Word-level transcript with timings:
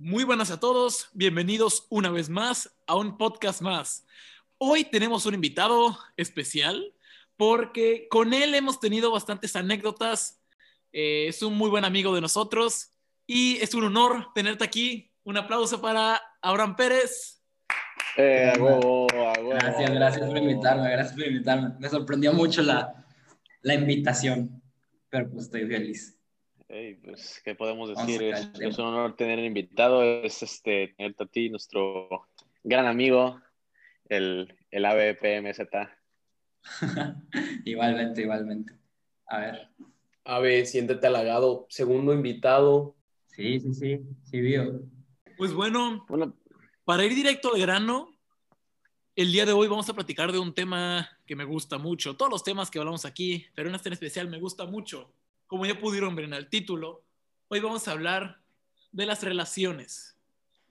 Muy 0.00 0.22
buenas 0.22 0.52
a 0.52 0.60
todos, 0.60 1.08
bienvenidos 1.12 1.88
una 1.90 2.08
vez 2.08 2.28
más 2.28 2.72
a 2.86 2.94
un 2.94 3.18
podcast 3.18 3.60
más. 3.62 4.06
Hoy 4.56 4.84
tenemos 4.84 5.26
un 5.26 5.34
invitado 5.34 5.98
especial 6.16 6.94
porque 7.36 8.06
con 8.08 8.32
él 8.32 8.54
hemos 8.54 8.78
tenido 8.78 9.10
bastantes 9.10 9.56
anécdotas. 9.56 10.40
Eh, 10.92 11.26
es 11.26 11.42
un 11.42 11.56
muy 11.56 11.68
buen 11.68 11.84
amigo 11.84 12.14
de 12.14 12.20
nosotros 12.20 12.92
y 13.26 13.56
es 13.56 13.74
un 13.74 13.82
honor 13.82 14.28
tenerte 14.36 14.62
aquí. 14.62 15.10
Un 15.24 15.36
aplauso 15.36 15.80
para 15.80 16.22
Abraham 16.42 16.76
Pérez. 16.76 17.42
Eh. 18.16 18.52
Gracias, 18.56 19.90
gracias 19.90 20.28
por 20.28 20.38
invitarme, 20.38 20.90
gracias 20.92 21.16
por 21.16 21.26
invitarme. 21.26 21.70
Me 21.80 21.88
sorprendió 21.88 22.32
mucho 22.32 22.62
la, 22.62 23.04
la 23.62 23.74
invitación, 23.74 24.62
pero 25.10 25.28
pues 25.28 25.46
estoy 25.46 25.66
feliz. 25.66 26.17
Ey, 26.70 26.96
pues, 26.96 27.40
¿qué 27.42 27.54
podemos 27.54 27.88
decir? 27.88 28.22
Es, 28.22 28.78
un 28.78 28.84
honor 28.84 29.16
tener 29.16 29.38
el 29.38 29.46
invitado. 29.46 30.02
Es 30.02 30.42
este, 30.42 30.94
tenerte 30.96 31.24
a 31.24 31.26
ti, 31.26 31.48
nuestro 31.48 32.28
gran 32.62 32.86
amigo, 32.86 33.40
el, 34.08 34.54
el 34.70 34.84
ABPMZ. 34.84 35.60
igualmente, 37.64 38.20
igualmente. 38.20 38.74
A 39.26 39.38
ver. 39.38 39.68
Ave, 40.24 40.66
siéntete 40.66 41.06
halagado. 41.06 41.66
Segundo 41.70 42.12
invitado. 42.12 42.96
Sí, 43.28 43.60
sí, 43.60 43.72
sí, 43.72 44.00
sí, 44.24 44.40
vio. 44.40 44.82
Pues 45.38 45.54
bueno, 45.54 46.04
Bueno, 46.06 46.36
para 46.84 47.04
ir 47.06 47.14
directo 47.14 47.54
al 47.54 47.60
grano, 47.62 48.10
el 49.16 49.32
día 49.32 49.46
de 49.46 49.52
hoy 49.52 49.68
vamos 49.68 49.88
a 49.88 49.94
platicar 49.94 50.32
de 50.32 50.38
un 50.38 50.52
tema 50.52 51.08
que 51.24 51.34
me 51.34 51.44
gusta 51.44 51.78
mucho. 51.78 52.14
Todos 52.14 52.30
los 52.30 52.44
temas 52.44 52.70
que 52.70 52.78
hablamos 52.78 53.06
aquí, 53.06 53.46
pero 53.54 53.70
en 53.70 53.74
este 53.74 53.88
en 53.88 53.94
especial 53.94 54.28
me 54.28 54.38
gusta 54.38 54.66
mucho. 54.66 55.14
Como 55.48 55.64
ya 55.64 55.80
pudieron 55.80 56.14
ver 56.14 56.26
en 56.26 56.34
el 56.34 56.50
título, 56.50 57.02
hoy 57.48 57.60
vamos 57.60 57.88
a 57.88 57.92
hablar 57.92 58.42
de 58.92 59.06
las 59.06 59.22
relaciones. 59.22 60.14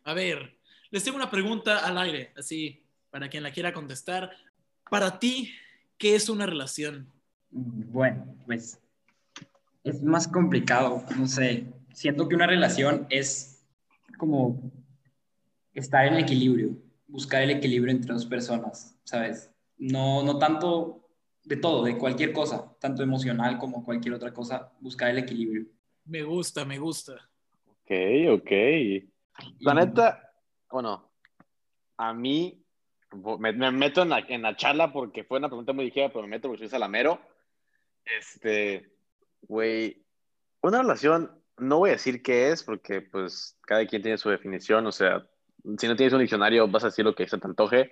A 0.04 0.14
ver, 0.14 0.56
les 0.92 1.04
tengo 1.04 1.18
una 1.18 1.32
pregunta 1.32 1.80
al 1.80 1.98
aire, 1.98 2.32
así, 2.38 2.84
para 3.10 3.28
quien 3.28 3.42
la 3.42 3.52
quiera 3.52 3.74
contestar. 3.74 4.30
Para 4.88 5.18
ti, 5.18 5.52
¿qué 5.98 6.14
es 6.14 6.30
una 6.30 6.46
relación? 6.46 7.12
Bueno, 7.50 8.36
pues 8.46 8.80
es 9.84 10.04
más 10.04 10.28
complicado, 10.28 11.04
no 11.18 11.28
sé. 11.28 11.66
Siento 11.92 12.30
que 12.30 12.36
una 12.36 12.46
relación 12.46 13.08
es 13.10 13.66
como 14.20 14.72
estar 15.74 16.06
en 16.06 16.18
equilibrio, 16.18 16.78
buscar 17.08 17.42
el 17.42 17.50
equilibrio 17.50 17.92
entre 17.92 18.14
dos 18.14 18.28
personas, 18.28 18.96
¿sabes? 19.06 19.50
No, 19.80 20.22
no 20.22 20.38
tanto 20.38 21.07
de 21.48 21.56
todo, 21.56 21.86
de 21.86 21.98
cualquier 21.98 22.34
cosa, 22.34 22.76
tanto 22.80 23.02
emocional 23.02 23.58
como 23.58 23.84
cualquier 23.84 24.14
otra 24.14 24.34
cosa, 24.34 24.74
buscar 24.82 25.10
el 25.10 25.20
equilibrio. 25.20 25.66
Me 26.06 26.22
gusta, 26.24 26.66
me 26.66 26.78
gusta. 26.78 27.14
ok, 27.86 27.92
ok. 28.32 28.52
La 29.60 29.74
neta, 29.74 30.34
bueno, 30.70 31.10
a 31.96 32.14
mí 32.14 32.62
me, 33.40 33.54
me 33.54 33.72
meto 33.72 34.02
en 34.02 34.10
la, 34.10 34.20
en 34.20 34.42
la 34.42 34.58
charla 34.58 34.92
porque 34.92 35.24
fue 35.24 35.40
una 35.40 35.48
pregunta 35.48 35.72
muy 35.72 35.86
ligera, 35.86 36.10
pero 36.10 36.24
me 36.24 36.28
meto 36.28 36.50
porque 36.50 36.64
soy 36.64 36.70
salamero. 36.70 37.22
Este, 38.04 38.92
güey, 39.44 40.06
una 40.62 40.82
relación, 40.82 41.32
no 41.58 41.78
voy 41.80 41.92
a 41.92 41.94
decir 41.94 42.22
qué 42.22 42.50
es 42.50 42.64
porque 42.64 43.02
pues 43.02 43.58
cada 43.62 43.86
quien 43.86 44.02
tiene 44.02 44.18
su 44.18 44.30
definición, 44.30 44.86
o 44.86 44.92
sea, 44.92 45.26
si 45.78 45.88
no 45.88 45.96
tienes 45.96 46.14
un 46.14 46.20
diccionario 46.20 46.68
vas 46.68 46.84
a 46.84 46.88
decir 46.88 47.06
lo 47.06 47.16
que 47.16 47.28
se 47.28 47.38
te 47.38 47.48
antoje. 47.48 47.90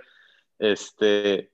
Este, 0.59 1.51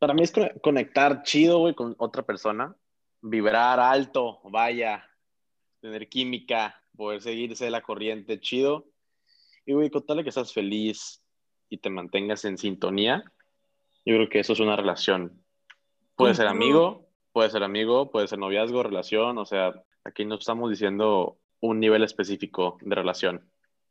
para 0.00 0.14
mí 0.14 0.22
es 0.22 0.32
co- 0.32 0.50
conectar 0.60 1.22
chido, 1.22 1.58
güey, 1.60 1.74
con 1.74 1.94
otra 1.98 2.24
persona, 2.24 2.74
vibrar 3.20 3.78
alto, 3.78 4.40
vaya, 4.44 5.08
tener 5.80 6.08
química, 6.08 6.82
poder 6.96 7.20
seguirse 7.22 7.66
de 7.66 7.70
la 7.70 7.82
corriente 7.82 8.40
chido. 8.40 8.86
Y, 9.64 9.74
güey, 9.74 9.90
contarle 9.90 10.24
que 10.24 10.30
estás 10.30 10.52
feliz 10.52 11.22
y 11.68 11.78
te 11.78 11.90
mantengas 11.90 12.44
en 12.44 12.58
sintonía, 12.58 13.22
yo 14.04 14.16
creo 14.16 14.28
que 14.28 14.40
eso 14.40 14.54
es 14.54 14.60
una 14.60 14.74
relación. 14.74 15.44
Puede 16.16 16.34
ser 16.34 16.46
amigo, 16.48 17.06
puede 17.32 17.50
ser 17.50 17.62
amigo, 17.62 18.10
puede 18.10 18.26
ser 18.26 18.38
noviazgo, 18.38 18.82
relación, 18.82 19.38
o 19.38 19.44
sea, 19.44 19.72
aquí 20.02 20.24
no 20.24 20.34
estamos 20.36 20.70
diciendo 20.70 21.38
un 21.60 21.78
nivel 21.78 22.02
específico 22.02 22.78
de 22.80 22.94
relación. 22.94 23.50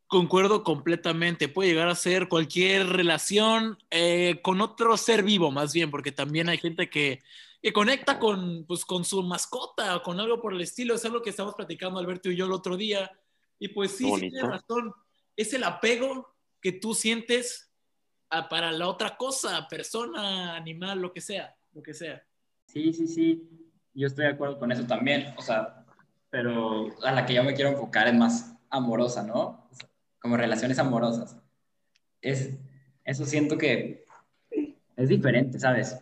Concuerdo 0.10 0.64
completamente. 0.64 1.50
Puede 1.50 1.70
llegar 1.70 1.88
a 1.88 1.94
ser 1.94 2.30
cualquier 2.30 2.88
relación 2.88 3.78
eh, 3.92 4.40
con 4.42 4.60
otro 4.60 4.98
ser 4.98 5.22
vivo, 5.22 5.52
más 5.52 5.72
bien, 5.72 5.92
porque 5.92 6.12
también 6.12 6.50
hay 6.50 6.58
gente 6.58 6.90
que, 6.90 7.22
que 7.62 7.72
conecta 7.72 8.18
con, 8.18 8.66
pues, 8.68 8.86
con 8.86 9.06
su 9.06 9.22
mascota 9.22 9.96
o 9.96 10.02
con 10.02 10.20
algo 10.20 10.42
por 10.42 10.56
el 10.56 10.62
estilo. 10.62 10.96
Es 10.96 11.06
algo 11.06 11.22
que 11.22 11.30
estamos 11.30 11.54
platicando 11.54 12.00
Alberto 12.00 12.32
y 12.32 12.36
yo 12.36 12.48
el 12.48 12.54
otro 12.54 12.76
día. 12.76 13.12
Y 13.60 13.68
pues 13.68 13.92
sí, 13.92 14.06
sí 14.12 14.20
tienes 14.20 14.42
razón. 14.42 14.92
Es 15.36 15.54
el 15.54 15.64
apego 15.64 16.36
que 16.60 16.72
tú 16.72 16.96
sientes 16.96 17.72
a- 18.32 18.50
para 18.50 18.72
la 18.72 18.88
otra 18.88 19.16
cosa, 19.16 19.68
persona, 19.68 20.56
animal, 20.56 21.00
lo 21.00 21.14
que 21.14 21.22
sea, 21.22 21.56
lo 21.74 21.84
que 21.84 21.94
sea. 21.94 22.24
Sí, 22.66 22.94
sí, 22.94 23.06
sí. 23.08 23.48
Yo 23.94 24.08
estoy 24.08 24.26
de 24.26 24.32
acuerdo 24.32 24.58
con 24.58 24.72
eso 24.72 24.88
también. 24.88 25.36
O 25.38 25.42
sea, 25.44 25.86
pero 26.32 26.88
a 27.04 27.12
la 27.12 27.28
que 27.28 27.36
yo 27.36 27.44
me 27.44 27.54
quiero 27.54 27.70
enfocar 27.72 28.08
es 28.08 28.16
más 28.16 28.56
amorosa, 28.72 29.24
¿no? 29.24 29.68
O 29.72 29.76
sea, 29.76 29.89
como 30.20 30.38
relaciones 30.38 30.80
amorosas. 30.80 31.38
Es, 32.22 32.58
eso 33.04 33.26
siento 33.26 33.58
que 33.58 34.06
es 34.96 35.10
diferente, 35.10 35.60
¿sabes? 35.60 35.98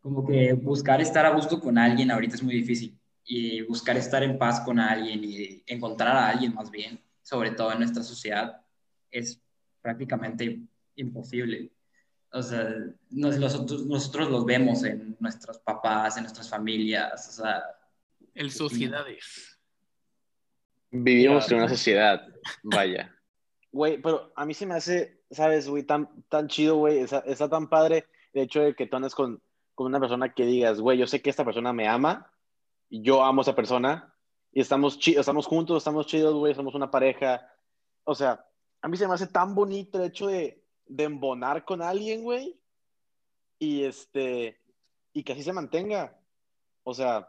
Como 0.00 0.26
que 0.26 0.52
buscar 0.54 1.00
estar 1.00 1.26
a 1.26 1.30
gusto 1.34 1.60
con 1.60 1.76
alguien 1.78 2.10
ahorita 2.10 2.34
es 2.36 2.42
muy 2.42 2.54
difícil. 2.54 2.96
Y 3.24 3.62
buscar 3.62 3.96
estar 3.96 4.22
en 4.22 4.38
paz 4.38 4.60
con 4.60 4.80
alguien 4.80 5.22
y 5.22 5.62
encontrar 5.66 6.16
a 6.16 6.28
alguien 6.30 6.54
más 6.54 6.70
bien, 6.70 7.00
sobre 7.22 7.50
todo 7.52 7.70
en 7.72 7.78
nuestra 7.78 8.02
sociedad, 8.02 8.60
es 9.10 9.40
prácticamente 9.82 10.60
imposible. 10.96 11.70
O 12.32 12.42
sea, 12.42 12.74
nos- 13.10 13.38
nosotros, 13.38 13.86
nosotros 13.86 14.30
los 14.30 14.44
vemos 14.44 14.82
en 14.84 15.16
nuestros 15.20 15.58
papás, 15.58 16.16
en 16.16 16.24
nuestras 16.24 16.48
familias, 16.48 17.28
o 17.28 17.32
sea, 17.42 17.62
El 18.34 18.50
sociedades. 18.50 19.59
Vivimos 20.90 21.46
Ya. 21.48 21.56
en 21.56 21.62
una 21.62 21.68
sociedad, 21.68 22.26
vaya. 22.62 23.14
Güey, 23.72 24.00
pero 24.02 24.32
a 24.34 24.44
mí 24.44 24.54
se 24.54 24.66
me 24.66 24.74
hace, 24.74 25.22
¿sabes, 25.30 25.68
güey? 25.68 25.84
Tan, 25.84 26.08
tan 26.28 26.48
chido, 26.48 26.76
güey. 26.76 26.98
Está, 26.98 27.20
está 27.20 27.48
tan 27.48 27.68
padre 27.68 28.06
el 28.32 28.42
hecho 28.42 28.60
de 28.60 28.74
que 28.74 28.86
tú 28.86 28.96
andes 28.96 29.14
con, 29.14 29.40
con 29.74 29.86
una 29.86 30.00
persona 30.00 30.34
que 30.34 30.44
digas, 30.44 30.80
güey, 30.80 30.98
yo 30.98 31.06
sé 31.06 31.22
que 31.22 31.30
esta 31.30 31.44
persona 31.44 31.72
me 31.72 31.86
ama, 31.88 32.32
y 32.88 33.02
yo 33.02 33.22
amo 33.22 33.40
a 33.40 33.42
esa 33.42 33.54
persona, 33.54 34.12
y 34.52 34.60
estamos, 34.60 34.98
estamos 35.06 35.46
juntos, 35.46 35.78
estamos 35.78 36.06
chidos, 36.06 36.34
güey, 36.34 36.54
somos 36.54 36.74
una 36.74 36.90
pareja. 36.90 37.48
O 38.04 38.14
sea, 38.16 38.44
a 38.82 38.88
mí 38.88 38.96
se 38.96 39.06
me 39.06 39.14
hace 39.14 39.28
tan 39.28 39.54
bonito 39.54 39.98
el 39.98 40.08
hecho 40.08 40.26
de, 40.26 40.64
de 40.86 41.04
embonar 41.04 41.64
con 41.64 41.82
alguien, 41.82 42.22
güey, 42.24 42.58
y 43.60 43.84
este, 43.84 44.60
y 45.12 45.22
que 45.22 45.32
así 45.34 45.44
se 45.44 45.52
mantenga. 45.52 46.18
O 46.82 46.92
sea, 46.94 47.28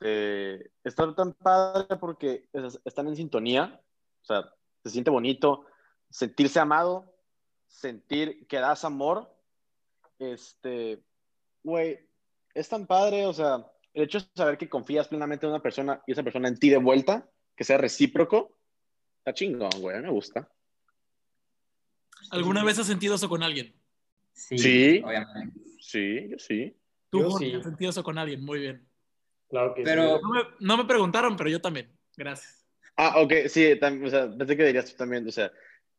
este, 0.00 0.70
está 0.84 1.12
tan 1.14 1.32
padre 1.34 1.96
porque 1.96 2.48
es- 2.52 2.80
están 2.84 3.08
en 3.08 3.16
sintonía, 3.16 3.80
o 4.22 4.24
sea, 4.24 4.52
se 4.84 4.90
siente 4.90 5.10
bonito, 5.10 5.66
sentirse 6.10 6.60
amado, 6.60 7.14
sentir 7.66 8.46
que 8.46 8.58
das 8.58 8.84
amor, 8.84 9.34
este, 10.18 11.02
güey, 11.62 11.98
es 12.54 12.68
tan 12.68 12.86
padre, 12.86 13.26
o 13.26 13.32
sea, 13.32 13.66
el 13.92 14.04
hecho 14.04 14.18
de 14.20 14.26
saber 14.34 14.56
que 14.58 14.68
confías 14.68 15.08
plenamente 15.08 15.46
en 15.46 15.50
una 15.52 15.62
persona 15.62 16.02
y 16.06 16.12
esa 16.12 16.22
persona 16.22 16.48
en 16.48 16.58
ti 16.58 16.70
de 16.70 16.78
vuelta, 16.78 17.28
que 17.56 17.64
sea 17.64 17.78
recíproco, 17.78 18.56
está 19.18 19.34
chingón, 19.34 19.70
güey, 19.80 20.00
me 20.00 20.10
gusta. 20.10 20.48
¿Alguna 22.30 22.64
vez 22.64 22.78
has 22.78 22.86
sentido 22.86 23.14
eso 23.16 23.28
con 23.28 23.42
alguien? 23.42 23.74
sí, 24.32 24.58
Sí. 24.58 25.02
obviamente. 25.04 25.58
Sí, 25.80 26.28
yo 26.30 26.38
sí. 26.38 26.76
Tú, 27.10 27.20
Yo 27.20 27.30
Jorge, 27.30 27.50
sí. 27.50 27.54
has 27.56 27.62
sentido 27.64 27.90
eso 27.90 28.02
con 28.04 28.18
alguien. 28.18 28.44
Muy 28.44 28.60
bien. 28.60 28.86
Claro 29.48 29.74
que 29.74 29.82
Pero- 29.82 30.16
sí. 30.18 30.22
No 30.22 30.28
me, 30.30 30.40
no 30.60 30.76
me 30.76 30.84
preguntaron, 30.84 31.36
pero 31.36 31.50
yo 31.50 31.60
también. 31.60 31.90
Gracias. 32.16 32.66
Ah, 32.96 33.14
ok, 33.20 33.32
sí, 33.48 33.62
tam- 33.80 34.04
o 34.04 34.10
sea, 34.10 34.28
pensé 34.36 34.56
que 34.56 34.64
dirías 34.66 34.90
tú 34.90 34.96
también, 34.96 35.26
o 35.26 35.30
sea, 35.32 35.52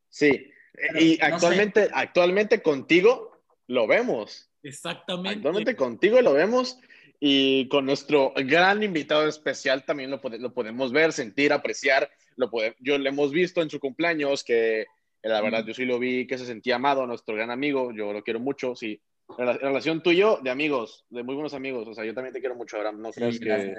sí. 0.09 0.51
Pero, 0.74 1.00
y 1.00 1.12
no 1.12 1.15
sé. 1.15 1.24
actualmente, 1.33 1.89
actualmente 1.94 2.62
contigo 2.62 3.41
lo 3.68 3.88
vemos. 3.88 4.50
Exactamente. 4.63 5.38
Actualmente 5.38 5.75
contigo 5.75 6.21
lo 6.21 6.33
vemos 6.33 6.77
y 7.21 7.68
con 7.69 7.85
nuestro 7.85 8.33
gran 8.35 8.83
invitado 8.83 9.27
especial 9.27 9.85
también 9.85 10.12
lo, 10.12 10.21
pode- 10.21 10.39
lo 10.39 10.53
podemos 10.53 10.91
ver, 10.91 11.13
sentir, 11.13 11.53
apreciar. 11.53 12.09
Lo 12.35 12.50
pode- 12.51 12.75
yo 12.79 12.97
lo 12.97 13.09
hemos 13.09 13.31
visto 13.31 13.62
en 13.62 13.69
su 13.69 13.79
cumpleaños, 13.79 14.44
que 14.44 14.81
eh, 14.81 14.88
la 15.24 15.41
verdad 15.41 15.65
yo 15.65 15.74
sí 15.74 15.85
lo 15.85 16.00
vi, 16.00 16.27
que 16.27 16.38
se 16.38 16.45
sentía 16.45 16.75
amado, 16.75 17.07
nuestro 17.07 17.35
gran 17.35 17.50
amigo, 17.51 17.91
yo 17.94 18.12
lo 18.13 18.24
quiero 18.24 18.39
mucho, 18.39 18.75
sí. 18.75 19.01
Rela- 19.37 19.57
relación 19.57 20.01
tuyo 20.03 20.39
de 20.43 20.49
amigos, 20.49 21.05
de 21.09 21.23
muy 21.23 21.35
buenos 21.35 21.53
amigos, 21.53 21.87
o 21.87 21.93
sea, 21.93 22.03
yo 22.03 22.13
también 22.13 22.33
te 22.33 22.39
quiero 22.39 22.55
mucho, 22.55 22.77
Abraham, 22.77 23.01
no 23.01 23.11
Sí, 23.13 23.19
creas 23.39 23.63
que 23.63 23.75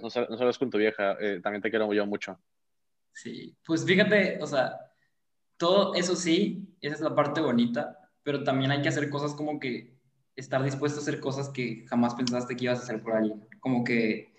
no, 0.00 0.08
sal- 0.10 0.26
no 0.30 0.36
sabes 0.38 0.58
con 0.58 0.70
tu 0.70 0.78
vieja, 0.78 1.16
eh, 1.20 1.40
también 1.42 1.60
te 1.60 1.70
quiero 1.70 1.92
yo 1.92 2.06
mucho. 2.06 2.38
Sí, 3.12 3.54
pues 3.66 3.84
fíjate, 3.84 4.38
o 4.40 4.46
sea, 4.46 4.78
todo 5.58 5.94
eso 5.94 6.16
sí, 6.16 6.66
esa 6.80 6.94
es 6.94 7.00
la 7.02 7.14
parte 7.14 7.40
bonita, 7.40 7.98
pero 8.22 8.42
también 8.42 8.70
hay 8.70 8.80
que 8.80 8.88
hacer 8.88 9.10
cosas 9.10 9.34
como 9.34 9.60
que 9.60 9.92
estar 10.34 10.62
dispuesto 10.62 10.98
a 10.98 11.02
hacer 11.02 11.20
cosas 11.20 11.50
que 11.50 11.84
jamás 11.88 12.14
pensaste 12.14 12.56
que 12.56 12.64
ibas 12.64 12.80
a 12.80 12.82
hacer 12.84 13.02
por 13.02 13.12
alguien. 13.14 13.46
Como 13.60 13.84
que 13.84 14.32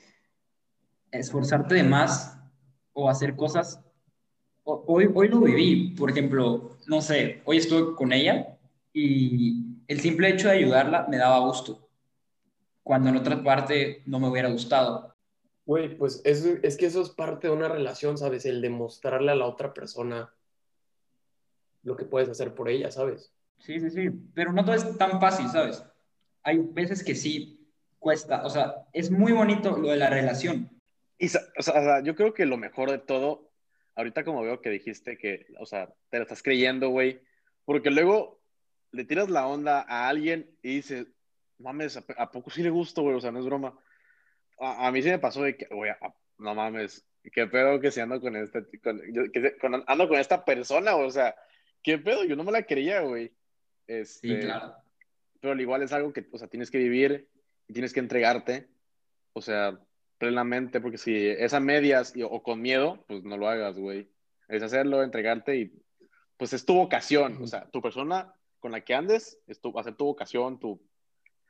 esforzarte 1.11 1.75
de 1.75 1.83
más 1.83 2.39
o 2.93 3.09
hacer 3.09 3.35
cosas. 3.35 3.79
Hoy, 4.63 5.09
hoy 5.13 5.27
lo 5.27 5.41
viví, 5.41 5.89
por 5.95 6.09
ejemplo, 6.09 6.77
no 6.87 7.01
sé, 7.01 7.41
hoy 7.45 7.57
estuve 7.57 7.95
con 7.95 8.11
ella 8.13 8.57
y 8.93 9.72
el 9.87 9.99
simple 9.99 10.29
hecho 10.29 10.47
de 10.49 10.55
ayudarla 10.57 11.05
me 11.09 11.17
daba 11.17 11.39
gusto, 11.39 11.89
cuando 12.83 13.09
en 13.09 13.17
otra 13.17 13.43
parte 13.43 14.03
no 14.05 14.19
me 14.19 14.27
hubiera 14.29 14.49
gustado. 14.49 15.15
Güey, 15.65 15.97
pues 15.97 16.21
eso, 16.25 16.49
es 16.61 16.75
que 16.77 16.87
eso 16.87 17.01
es 17.01 17.09
parte 17.09 17.47
de 17.47 17.53
una 17.53 17.69
relación, 17.69 18.17
¿sabes? 18.17 18.45
El 18.45 18.61
demostrarle 18.61 19.31
a 19.31 19.35
la 19.35 19.45
otra 19.45 19.73
persona 19.73 20.33
lo 21.83 21.95
que 21.95 22.05
puedes 22.05 22.29
hacer 22.29 22.53
por 22.53 22.69
ella, 22.69 22.91
¿sabes? 22.91 23.33
Sí, 23.59 23.79
sí, 23.79 23.89
sí, 23.89 24.09
pero 24.33 24.51
no 24.51 24.63
todo 24.65 24.75
es 24.75 24.97
tan 24.97 25.19
fácil, 25.19 25.47
¿sabes? 25.49 25.83
Hay 26.43 26.57
veces 26.57 27.03
que 27.03 27.15
sí 27.15 27.69
cuesta, 27.99 28.45
o 28.45 28.49
sea, 28.49 28.85
es 28.91 29.09
muy 29.11 29.31
bonito 29.31 29.77
lo 29.77 29.89
de 29.89 29.97
la 29.97 30.09
relación, 30.09 30.69
Y, 31.17 31.29
sa- 31.29 31.43
o 31.57 31.61
sea, 31.61 31.79
o 31.79 31.83
sea, 31.83 32.03
yo 32.03 32.15
creo 32.15 32.33
que 32.33 32.45
lo 32.45 32.57
mejor 32.57 32.91
de 32.91 32.97
todo, 32.97 33.49
ahorita 33.95 34.25
como 34.25 34.41
veo 34.41 34.59
que 34.61 34.69
dijiste 34.69 35.17
que, 35.17 35.45
o 35.59 35.65
sea, 35.65 35.93
te 36.09 36.17
lo 36.17 36.23
estás 36.23 36.43
creyendo, 36.43 36.89
güey, 36.89 37.21
porque 37.63 37.89
luego 37.91 38.41
le 38.93 39.03
tiras 39.05 39.29
la 39.29 39.45
onda 39.47 39.81
a 39.87 40.07
alguien 40.07 40.49
y 40.61 40.75
dices, 40.75 41.07
mames, 41.57 41.97
¿a, 41.97 42.03
a 42.17 42.31
poco 42.31 42.49
sí 42.49 42.63
le 42.63 42.69
gusto, 42.69 43.01
güey? 43.01 43.15
O 43.15 43.19
sea, 43.21 43.31
no 43.31 43.39
es 43.39 43.45
broma. 43.45 43.77
A, 44.59 44.87
a 44.87 44.91
mí 44.91 45.01
sí 45.01 45.09
me 45.09 45.19
pasó 45.19 45.43
de 45.43 45.57
que, 45.57 45.65
güey, 45.65 45.91
no 46.37 46.55
mames, 46.55 47.05
qué 47.33 47.47
pedo 47.47 47.79
que 47.79 47.91
se 47.91 48.01
ando 48.01 48.21
con 48.21 48.35
este, 48.35 48.65
con, 48.81 49.01
yo- 49.13 49.31
que 49.31 49.57
con- 49.57 49.83
ando 49.87 50.07
con 50.07 50.19
esta 50.19 50.45
persona, 50.45 50.95
o 50.95 51.09
sea, 51.09 51.35
qué 51.81 51.97
pedo, 51.97 52.23
yo 52.23 52.35
no 52.35 52.43
me 52.43 52.51
la 52.51 52.63
creía, 52.63 53.01
güey. 53.01 53.31
Este, 53.87 54.27
sí, 54.39 54.39
claro. 54.39 54.75
pero 55.41 55.53
al 55.53 55.59
igual 55.61 55.83
es 55.83 55.91
algo 55.91 56.13
que, 56.13 56.25
o 56.31 56.37
sea, 56.37 56.47
tienes 56.47 56.71
que 56.71 56.77
vivir 56.77 57.27
y 57.67 57.73
tienes 57.73 57.91
que 57.93 57.99
entregarte, 57.99 58.69
o 59.33 59.41
sea, 59.41 59.77
plenamente, 60.17 60.79
porque 60.79 60.97
si 60.97 61.27
es 61.27 61.53
a 61.53 61.59
medias 61.59 62.15
y- 62.15 62.23
o 62.23 62.41
con 62.43 62.61
miedo, 62.61 63.03
pues 63.07 63.23
no 63.23 63.35
lo 63.37 63.49
hagas, 63.49 63.77
güey. 63.77 64.09
Es 64.47 64.61
hacerlo, 64.63 65.01
entregarte 65.03 65.57
y 65.57 65.73
pues 66.37 66.53
es 66.53 66.65
tu 66.65 66.75
vocación, 66.75 67.41
o 67.41 67.47
sea, 67.47 67.69
tu 67.71 67.81
persona 67.81 68.33
con 68.63 68.71
la 68.71 68.79
que 68.85 68.93
andes, 68.95 69.37
es 69.45 69.59
tu, 69.59 69.73
va 69.73 69.81
a 69.81 69.83
ser 69.83 69.95
tu 69.95 70.05
vocación, 70.05 70.57
tu, 70.57 70.81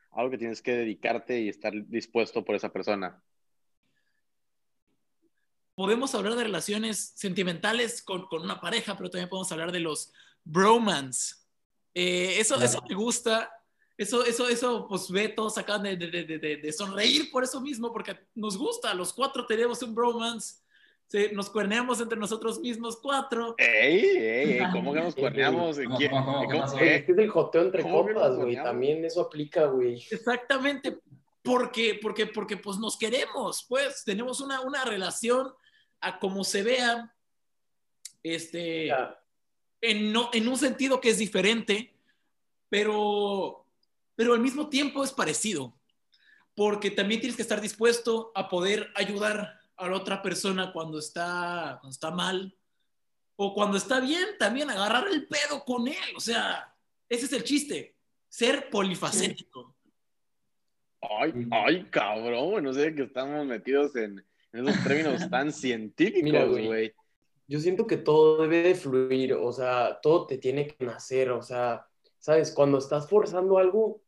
algo 0.09 0.31
que 0.31 0.37
tienes 0.39 0.63
que 0.63 0.71
dedicarte 0.73 1.39
y 1.39 1.47
estar 1.47 1.71
dispuesto 1.87 2.43
por 2.43 2.55
esa 2.55 2.69
persona. 2.73 3.21
Podemos 5.75 6.13
hablar 6.15 6.35
de 6.35 6.43
relaciones 6.43 7.13
sentimentales 7.15 8.01
con, 8.01 8.25
con 8.25 8.41
una 8.41 8.59
pareja, 8.59 8.97
pero 8.97 9.11
también 9.11 9.29
podemos 9.29 9.51
hablar 9.51 9.71
de 9.71 9.79
los 9.79 10.11
bromance. 10.43 11.35
Eh, 11.93 12.39
eso, 12.39 12.55
Claro. 12.55 12.69
eso 12.69 12.81
me 12.89 12.95
gusta. 12.95 13.51
Eso, 13.95 14.25
eso, 14.25 14.49
eso, 14.49 14.87
pues 14.87 15.09
ve, 15.11 15.29
todos 15.29 15.55
acaban 15.59 15.83
de, 15.83 15.95
de, 15.95 16.09
de, 16.23 16.39
de- 16.39 16.57
de 16.57 16.73
sonreír 16.73 17.29
por 17.29 17.43
eso 17.43 17.61
mismo, 17.61 17.93
porque 17.93 18.17
nos 18.33 18.57
gusta. 18.57 18.91
Los 18.95 19.13
cuatro 19.13 19.45
tenemos 19.45 19.83
un 19.83 19.93
bromance. 19.93 20.62
Sí, 21.13 21.27
nos 21.31 21.51
cuerneamos 21.51 22.01
entre 22.01 22.17
nosotros 22.17 22.59
mismos 22.59 22.97
cuatro. 22.97 23.53
¡Ey, 23.59 23.99
ey, 23.99 24.51
ey! 24.53 24.61
¿Cómo 24.71 24.95
que 24.95 24.99
nos 24.99 25.13
cuerneamos? 25.13 25.77
¿Cómo, 25.77 25.99
eh? 25.99 26.95
es 26.95 27.03
que 27.03 27.11
es 27.11 27.17
el 27.19 27.29
joteo 27.29 27.61
entre 27.61 27.83
¿Cómo 27.83 28.03
que 28.03 28.13
nos 28.13 28.23
copas, 28.23 28.37
güey. 28.39 28.55
También 28.55 29.05
eso 29.05 29.21
aplica, 29.21 29.65
güey. 29.65 30.03
Exactamente, 30.09 30.97
porque, 31.43 31.99
porque, 32.01 32.25
porque 32.25 32.57
pues 32.57 32.79
nos 32.79 32.97
queremos, 32.97 33.63
pues 33.69 34.03
tenemos 34.03 34.41
una, 34.41 34.61
una 34.61 34.85
relación 34.85 35.53
a 36.01 36.17
como 36.17 36.43
se 36.43 36.63
vea, 36.63 37.13
este, 38.23 38.87
Ya, 38.87 39.15
en, 39.81 40.11
no, 40.11 40.31
en 40.33 40.47
un 40.47 40.57
sentido 40.57 40.99
que 40.99 41.11
es 41.11 41.19
diferente, 41.19 41.95
pero, 42.69 43.67
pero 44.15 44.33
al 44.33 44.39
mismo 44.39 44.67
tiempo 44.67 45.03
es 45.03 45.11
parecido, 45.11 45.77
porque 46.55 46.89
también 46.89 47.21
tienes 47.21 47.35
que 47.35 47.43
estar 47.43 47.61
dispuesto 47.61 48.31
a 48.33 48.49
poder 48.49 48.89
ayudar 48.95 49.61
a 49.85 49.89
la 49.89 49.97
otra 49.97 50.21
persona 50.21 50.71
cuando 50.71 50.99
está, 50.99 51.77
cuando 51.81 51.89
está 51.89 52.11
mal, 52.11 52.55
o 53.35 53.53
cuando 53.53 53.77
está 53.77 53.99
bien, 53.99 54.25
también 54.37 54.69
agarrar 54.69 55.07
el 55.07 55.27
pedo 55.27 55.63
con 55.65 55.87
él, 55.87 56.15
o 56.15 56.19
sea, 56.19 56.73
ese 57.09 57.25
es 57.25 57.33
el 57.33 57.43
chiste, 57.43 57.95
ser 58.29 58.69
polifacético. 58.69 59.75
Ay, 61.01 61.33
ay, 61.51 61.83
cabrón, 61.89 62.51
güey, 62.51 62.63
no 62.63 62.73
sé 62.73 62.95
que 62.95 63.03
estamos 63.03 63.45
metidos 63.45 63.95
en, 63.95 64.23
en 64.53 64.67
esos 64.67 64.83
términos 64.83 65.29
tan 65.29 65.51
científicos, 65.51 66.49
güey. 66.49 66.65
güey. 66.65 66.93
Yo 67.47 67.59
siento 67.59 67.85
que 67.85 67.97
todo 67.97 68.41
debe 68.43 68.63
de 68.63 68.75
fluir, 68.75 69.33
o 69.33 69.51
sea, 69.51 69.99
todo 70.01 70.27
te 70.27 70.37
tiene 70.37 70.67
que 70.67 70.85
nacer, 70.85 71.31
o 71.31 71.41
sea, 71.41 71.85
¿sabes? 72.19 72.51
Cuando 72.51 72.77
estás 72.77 73.09
forzando 73.09 73.57
algo, 73.57 74.01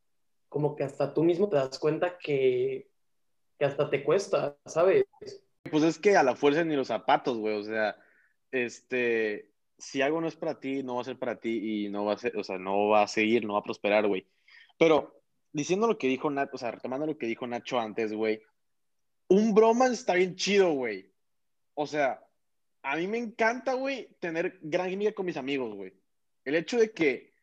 como 0.48 0.76
que 0.76 0.84
hasta 0.84 1.14
tú 1.14 1.24
mismo 1.24 1.50
te 1.50 1.58
das 1.58 1.78
cuenta 1.78 2.18
que, 2.18 2.90
que 3.60 3.66
hasta 3.66 3.90
te 3.90 4.04
cuesta, 4.04 4.58
¿sabes? 4.66 5.06
Pues 5.70 5.84
es 5.84 6.00
que 6.00 6.16
a 6.16 6.24
la 6.24 6.36
fuerza 6.36 6.64
ni 6.64 6.76
los 6.76 6.88
zapatos, 6.88 7.38
güey. 7.38 7.58
O 7.58 7.64
sea, 7.64 7.98
este, 8.52 9.52
si 9.78 10.02
algo 10.02 10.22
no 10.22 10.28
es 10.28 10.36
para 10.36 10.60
ti, 10.60 10.84
no 10.84 10.96
va 10.96 11.02
a 11.02 11.06
ser 11.06 11.18
para 11.18 11.40
ti 11.40 11.86
y 11.86 11.90
no 11.90 12.06
va 12.06 12.14
a 12.14 12.18
ser, 12.18 12.38
o 12.38 12.44
sea, 12.44 12.58
no 12.58 12.88
va 12.90 13.04
a 13.04 13.08
seguir, 13.08 13.46
no 13.46 13.54
va 13.54 13.60
a 13.60 13.64
prosperar, 13.64 14.08
güey. 14.08 14.28
Pero 14.78 15.22
diciendo 15.52 15.88
lo 15.88 15.98
que 15.98 16.08
dijo 16.08 16.30
Nacho, 16.30 16.52
o 16.54 16.58
sea, 16.58 16.72
retomando 16.72 17.06
lo 17.06 17.18
que 17.18 17.28
dijo 17.28 17.48
Nacho 17.48 17.80
antes, 17.80 18.14
güey, 18.14 18.42
un 19.28 19.54
bromance 19.54 19.96
está 19.96 20.14
bien 20.14 20.36
chido, 20.36 20.72
güey. 20.74 21.12
O 21.74 21.88
sea, 21.88 22.24
a 22.84 22.96
mí 22.98 23.08
me 23.08 23.18
encanta, 23.18 23.74
güey, 23.74 24.10
tener 24.20 24.60
gran 24.62 24.90
química 24.90 25.14
con 25.14 25.26
mis 25.26 25.38
amigos, 25.38 25.74
güey. 25.74 25.94
El 26.44 26.56
hecho 26.56 26.78
de 26.78 26.92
que 26.92 27.34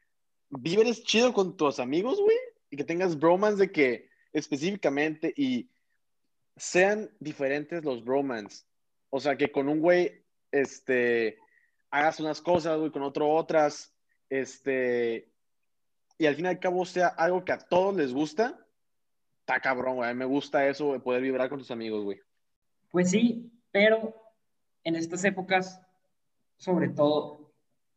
vives 0.49 1.03
chido 1.05 1.33
con 1.33 1.57
tus 1.57 1.81
amigos, 1.81 2.21
güey, 2.21 2.37
y 2.71 2.77
que 2.77 2.85
tengas 2.85 3.19
bromance 3.19 3.59
de 3.59 3.73
que 3.73 4.09
específicamente 4.33 5.33
y 5.37 5.69
sean 6.57 7.11
diferentes 7.21 7.85
los 7.85 8.05
bromance. 8.05 8.65
O 9.11 9.21
sea, 9.21 9.37
que 9.37 9.53
con 9.53 9.69
un 9.69 9.81
güey, 9.81 10.25
este, 10.51 11.39
hagas 11.91 12.21
unas 12.21 12.41
cosas, 12.41 12.79
güey, 12.79 12.91
con 12.91 13.03
otro 13.03 13.31
otras, 13.31 13.95
este, 14.31 15.31
y 16.19 16.27
al 16.27 16.35
fin 16.35 16.47
y 16.47 16.49
al 16.49 16.61
cabo 16.61 16.85
sea 16.87 17.09
algo 17.09 17.45
que 17.45 17.53
a 17.53 17.59
todos 17.59 17.95
les 17.97 18.13
gusta, 18.13 18.67
está 19.41 19.61
cabrón, 19.61 19.97
güey. 19.97 20.09
A 20.09 20.15
mí 20.15 20.19
me 20.19 20.25
gusta 20.25 20.67
eso, 20.67 20.93
de 20.93 21.01
poder 21.01 21.23
vibrar 21.23 21.49
con 21.49 21.59
tus 21.59 21.71
amigos, 21.71 22.05
güey. 22.05 22.21
Pues 22.91 23.11
sí, 23.11 23.51
pero 23.71 24.15
en 24.85 24.97
estas 24.97 25.25
épocas, 25.25 25.81
sobre 26.57 26.89
todo 26.89 27.53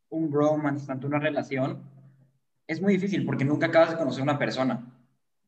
un 0.10 0.30
bromance, 0.30 0.88
tanto 0.88 1.08
una 1.08 1.19
relación, 1.19 1.84
es 2.68 2.81
muy 2.81 2.94
difícil 2.94 3.25
porque 3.25 3.46
nunca 3.46 3.68
acabas 3.68 3.92
de 3.92 3.98
conocer 3.98 4.22
a 4.22 4.24
una 4.24 4.40
persona. 4.40 4.92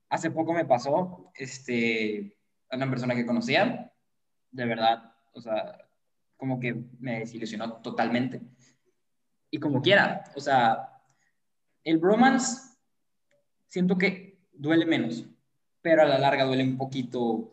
Hace 0.10 0.32
poco 0.32 0.54
me 0.54 0.66
pasó, 0.66 1.32
este, 1.36 2.37
una 2.72 2.90
persona 2.90 3.16
que 3.16 3.26
conocía, 3.26 3.92
de 4.52 4.66
verdad, 4.66 5.14
o 5.34 5.42
sea, 5.42 5.88
como 6.36 6.60
que 6.60 6.76
me 7.00 7.20
desilusionó 7.20 7.74
totalmente. 7.82 8.42
Y 9.50 9.60
como 9.60 9.82
quiera, 9.82 10.24
o 10.36 10.40
sea, 10.40 11.02
el 11.84 11.98
bromance 11.98 12.78
siento 13.68 13.98
que 13.98 14.40
duele 14.52 14.86
menos, 14.86 15.26
pero 15.82 16.02
a 16.02 16.06
la 16.06 16.18
larga 16.18 16.46
duele 16.46 16.64
un 16.64 16.78
poquito, 16.78 17.52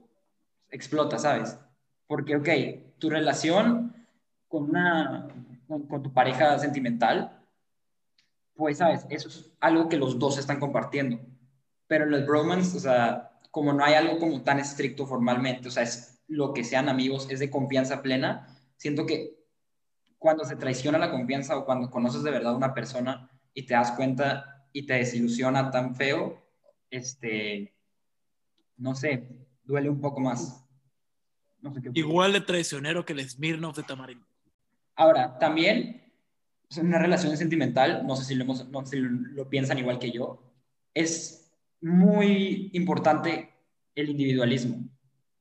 explota, 0.70 1.18
¿sabes? 1.18 1.58
Porque, 2.06 2.36
ok, 2.36 2.48
tu 2.98 3.10
relación 3.10 3.94
con, 4.48 4.70
una, 4.70 5.28
con, 5.68 6.02
tu 6.02 6.12
pareja 6.12 6.58
sentimental, 6.58 7.40
pues, 8.54 8.78
¿sabes? 8.78 9.06
Eso 9.08 9.28
es 9.28 9.52
algo 9.60 9.88
que 9.88 9.96
los 9.96 10.18
dos 10.18 10.38
están 10.38 10.60
compartiendo. 10.60 11.20
Pero 11.86 12.06
los 12.06 12.26
bromance, 12.26 12.76
o 12.76 12.80
sea, 12.80 13.33
como 13.54 13.72
no 13.72 13.84
hay 13.84 13.94
algo 13.94 14.18
como 14.18 14.42
tan 14.42 14.58
estricto 14.58 15.06
formalmente, 15.06 15.68
o 15.68 15.70
sea, 15.70 15.84
es 15.84 16.20
lo 16.26 16.52
que 16.52 16.64
sean 16.64 16.88
amigos, 16.88 17.28
es 17.30 17.38
de 17.38 17.50
confianza 17.50 18.02
plena, 18.02 18.48
siento 18.76 19.06
que 19.06 19.38
cuando 20.18 20.44
se 20.44 20.56
traiciona 20.56 20.98
la 20.98 21.12
confianza 21.12 21.56
o 21.56 21.64
cuando 21.64 21.88
conoces 21.88 22.24
de 22.24 22.32
verdad 22.32 22.54
a 22.54 22.56
una 22.56 22.74
persona 22.74 23.30
y 23.54 23.64
te 23.64 23.74
das 23.74 23.92
cuenta 23.92 24.66
y 24.72 24.86
te 24.86 24.94
desilusiona 24.94 25.70
tan 25.70 25.94
feo, 25.94 26.44
este, 26.90 27.76
no 28.76 28.96
sé, 28.96 29.28
duele 29.62 29.88
un 29.88 30.00
poco 30.00 30.18
más. 30.18 30.66
No 31.60 31.72
sé 31.72 31.80
qué 31.80 31.90
opinas. 31.90 32.08
Igual 32.08 32.32
de 32.32 32.40
traicionero 32.40 33.04
que 33.04 33.12
el 33.12 33.30
Smirnoff 33.30 33.76
de 33.76 33.84
Tamarindo. 33.84 34.26
Ahora, 34.96 35.38
también, 35.38 36.02
sea, 36.68 36.82
una 36.82 36.98
relación 36.98 37.36
sentimental, 37.36 38.04
no 38.04 38.16
sé 38.16 38.24
si 38.24 38.34
lo, 38.34 38.42
hemos- 38.42 38.68
no 38.68 38.84
sé 38.84 38.96
si 38.96 39.00
lo 39.00 39.48
piensan 39.48 39.78
igual 39.78 40.00
que 40.00 40.10
yo, 40.10 40.42
es 40.92 41.43
muy 41.84 42.70
importante 42.72 43.52
el 43.94 44.08
individualismo, 44.08 44.88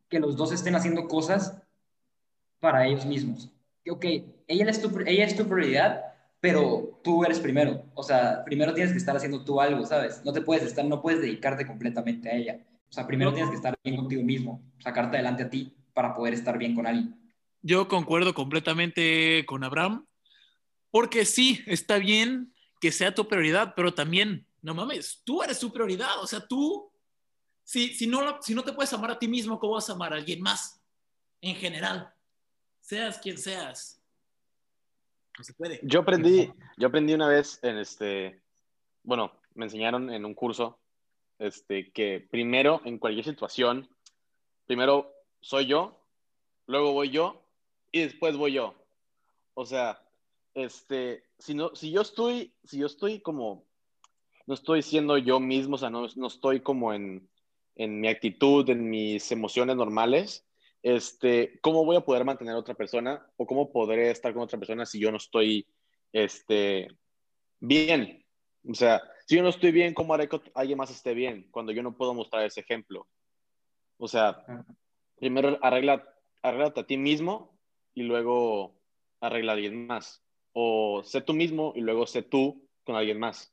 que 0.10 0.20
los 0.20 0.36
dos 0.36 0.52
estén 0.52 0.76
haciendo 0.76 1.08
cosas 1.08 1.64
para 2.60 2.86
ellos 2.86 3.06
mismos. 3.06 3.50
Que, 3.84 3.92
ok, 3.92 4.06
ella 4.48 4.70
es, 4.70 4.82
tu, 4.82 5.00
ella 5.06 5.26
es 5.26 5.38
tu 5.38 5.48
prioridad, 5.48 6.04
pero 6.42 7.00
tú 7.02 7.24
eres 7.24 7.40
primero. 7.40 7.86
O 7.94 8.04
sea, 8.04 8.44
primero 8.44 8.74
tienes 8.74 8.92
que 8.92 8.98
estar 8.98 9.16
haciendo 9.16 9.46
tú 9.46 9.62
algo, 9.62 9.86
¿sabes? 9.86 10.22
No 10.26 10.34
te 10.34 10.42
puedes 10.42 10.64
estar, 10.66 10.84
no 10.84 11.02
puedes 11.02 11.22
dedicarte 11.22 11.66
completamente 11.66 12.30
a 12.30 12.36
ella. 12.36 12.60
O 12.90 12.92
sea, 12.92 13.08
primero 13.08 13.34
tienes 13.34 13.50
que 13.50 13.56
estar 13.56 13.74
bien 13.82 13.96
contigo 13.96 14.22
mismo, 14.22 14.62
sacarte 14.80 15.16
adelante 15.16 15.44
a 15.44 15.50
ti 15.50 15.74
para 15.94 16.14
poder 16.14 16.34
estar 16.34 16.58
bien 16.58 16.76
con 16.76 16.86
alguien. 16.86 17.16
Yo 17.62 17.88
concuerdo 17.88 18.34
completamente 18.34 19.46
con 19.46 19.64
Abraham, 19.64 20.06
porque 20.92 21.24
sí, 21.24 21.62
está 21.68 22.00
bien 22.00 22.54
que 22.82 22.92
sea 22.92 23.16
tu 23.16 23.30
prioridad, 23.30 23.74
pero 23.78 23.94
también, 23.94 24.46
no 24.64 24.74
mames, 24.74 25.22
tú 25.24 25.44
eres 25.44 25.60
tu 25.60 25.72
prioridad, 25.72 26.20
o 26.22 26.26
sea, 26.26 26.40
tú, 26.48 26.90
si, 27.64 27.94
si, 27.94 28.08
no, 28.08 28.42
si 28.42 28.56
no 28.56 28.64
te 28.64 28.72
puedes 28.72 28.92
amar 28.94 29.12
a 29.12 29.20
ti 29.20 29.28
mismo, 29.28 29.60
¿cómo 29.60 29.74
vas 29.74 29.90
a 29.90 29.94
amar 29.94 30.14
a 30.14 30.16
alguien 30.16 30.42
más? 30.42 30.82
En 31.42 31.56
general. 31.56 32.12
seas 32.80 33.20
quien 33.20 33.38
seas. 33.38 34.02
No 35.38 35.44
se 35.44 35.54
puede. 35.54 35.80
Yo 35.84 36.00
aprendí, 36.00 36.52
yo 36.78 36.88
aprendí 36.88 37.14
una 37.14 37.28
vez 37.28 37.60
en 37.62 37.78
este, 37.78 38.42
bueno, 39.04 39.34
me 39.54 39.66
enseñaron 39.66 40.10
en 40.10 40.24
un 40.24 40.34
curso, 40.34 40.80
este, 41.40 41.92
que 41.92 42.26
primero 42.32 42.82
en 42.86 43.00
cualquier 43.00 43.26
situación, 43.26 43.90
primero 44.66 45.14
soy 45.42 45.66
yo, 45.66 46.00
luego 46.68 46.94
voy 46.94 47.10
yo 47.10 47.44
y 47.92 48.00
después 48.00 48.38
voy 48.38 48.54
yo. 48.54 48.76
O 49.56 49.66
sea, 49.66 50.02
este, 50.54 51.26
si 51.38 51.54
no, 51.54 51.76
si 51.76 51.92
yo 51.92 52.02
estoy, 52.02 52.54
si 52.64 52.78
yo 52.78 52.86
estoy 52.86 53.20
como, 53.20 53.66
no 54.46 54.54
estoy 54.54 54.82
siendo 54.82 55.18
yo 55.18 55.40
mismo, 55.40 55.76
o 55.76 55.78
sea, 55.78 55.90
no, 55.90 56.08
no 56.16 56.28
estoy 56.28 56.62
como 56.62 56.94
en, 56.94 57.30
en 57.76 58.02
mi 58.02 58.08
actitud, 58.08 58.70
en 58.70 58.90
mis 58.90 59.32
emociones 59.32 59.76
normales, 59.76 60.46
este, 60.82 61.60
¿cómo 61.62 61.86
voy 61.86 61.96
a 61.96 62.02
poder 62.02 62.26
mantener 62.26 62.54
a 62.54 62.60
otra 62.60 62.76
persona 62.76 63.26
o 63.38 63.48
cómo 63.48 63.72
podré 63.72 64.12
estar 64.12 64.34
con 64.34 64.44
otra 64.44 64.60
persona 64.60 64.86
si 64.86 65.00
yo 65.00 65.12
no 65.12 65.18
estoy, 65.18 65.66
este, 66.12 66.90
bien? 67.60 68.26
O 68.70 68.74
sea, 68.74 69.02
si 69.26 69.38
yo 69.38 69.44
no 69.44 69.50
estoy 69.50 69.72
bien, 69.72 69.94
¿cómo 69.94 70.14
haré 70.14 70.28
que 70.28 70.42
alguien 70.54 70.78
más 70.78 70.92
esté 70.92 71.14
bien 71.14 71.48
cuando 71.52 71.72
yo 71.72 71.82
no 71.82 71.96
puedo 71.96 72.14
mostrar 72.14 72.46
ese 72.46 72.60
ejemplo? 72.60 73.08
O 73.98 74.08
sea, 74.08 74.46
primero 75.18 75.58
arregla, 75.62 76.04
arréglate 76.42 76.82
a 76.82 76.88
ti 76.88 76.98
mismo 76.98 77.58
y 77.94 78.04
luego 78.04 78.76
arregla 79.22 79.54
a 79.54 79.56
alguien 79.56 79.88
más. 79.88 80.22
O 80.52 81.02
sé 81.04 81.22
tú 81.22 81.34
mismo 81.34 81.72
y 81.76 81.82
luego 81.82 82.06
sé 82.06 82.22
tú 82.24 82.68
con 82.84 82.98
alguien 82.98 83.20
más. 83.20 83.53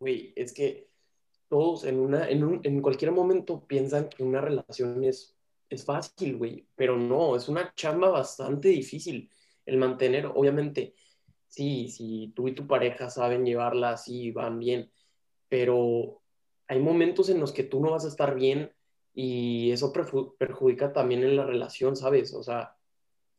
Güey, 0.00 0.32
es 0.36 0.52
que 0.52 0.88
todos 1.48 1.84
en, 1.84 1.98
una, 1.98 2.28
en, 2.28 2.44
un, 2.44 2.60
en 2.62 2.80
cualquier 2.82 3.12
momento 3.12 3.66
piensan 3.66 4.08
que 4.08 4.22
una 4.22 4.40
relación 4.40 5.02
es, 5.04 5.36
es 5.68 5.84
fácil, 5.84 6.36
güey, 6.36 6.66
pero 6.76 6.96
no, 6.96 7.36
es 7.36 7.48
una 7.48 7.72
chamba 7.74 8.10
bastante 8.10 8.68
difícil 8.68 9.30
el 9.66 9.76
mantener, 9.76 10.26
obviamente, 10.26 10.94
sí, 11.46 11.88
si 11.88 12.32
tú 12.34 12.48
y 12.48 12.54
tu 12.54 12.66
pareja 12.66 13.10
saben 13.10 13.44
llevarla 13.44 13.90
así, 13.90 14.30
van 14.30 14.58
bien, 14.58 14.90
pero 15.48 16.22
hay 16.68 16.80
momentos 16.80 17.28
en 17.28 17.40
los 17.40 17.52
que 17.52 17.64
tú 17.64 17.80
no 17.80 17.90
vas 17.90 18.04
a 18.04 18.08
estar 18.08 18.34
bien 18.34 18.72
y 19.14 19.70
eso 19.72 19.92
perjudica 19.92 20.92
también 20.92 21.22
en 21.22 21.36
la 21.36 21.44
relación, 21.44 21.96
¿sabes? 21.96 22.32
O 22.34 22.42
sea, 22.42 22.76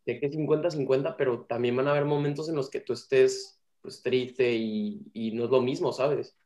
sé 0.05 0.19
que 0.19 0.29
50-50, 0.29 1.15
pero 1.17 1.45
también 1.45 1.75
van 1.75 1.87
a 1.87 1.91
haber 1.91 2.05
momentos 2.05 2.49
en 2.49 2.55
los 2.55 2.69
que 2.69 2.81
tú 2.81 2.93
estés 2.93 3.61
pues 3.81 4.03
triste 4.03 4.53
y, 4.53 5.09
y 5.13 5.31
no 5.31 5.45
es 5.45 5.49
lo 5.49 5.61
mismo, 5.61 5.93
¿sabes? 5.93 6.37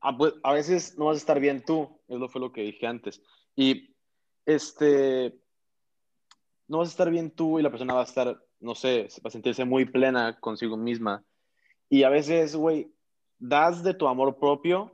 Ah, 0.00 0.16
pues, 0.16 0.34
a 0.42 0.52
veces 0.52 0.96
no 0.96 1.06
vas 1.06 1.16
a 1.16 1.18
estar 1.18 1.40
bien 1.40 1.64
tú, 1.64 2.00
eso 2.08 2.28
fue 2.28 2.40
lo 2.40 2.52
que 2.52 2.62
dije 2.62 2.86
antes. 2.86 3.22
Y 3.56 3.94
este, 4.46 5.36
no 6.68 6.78
vas 6.78 6.88
a 6.88 6.92
estar 6.92 7.10
bien 7.10 7.30
tú 7.30 7.58
y 7.58 7.62
la 7.62 7.70
persona 7.70 7.94
va 7.94 8.00
a 8.00 8.04
estar, 8.04 8.40
no 8.60 8.74
sé, 8.74 9.08
va 9.24 9.28
a 9.28 9.30
sentirse 9.30 9.64
muy 9.64 9.84
plena 9.84 10.38
consigo 10.38 10.76
misma. 10.76 11.24
Y 11.88 12.04
a 12.04 12.10
veces, 12.10 12.54
güey, 12.54 12.92
das 13.38 13.82
de 13.82 13.94
tu 13.94 14.06
amor 14.06 14.38
propio 14.38 14.92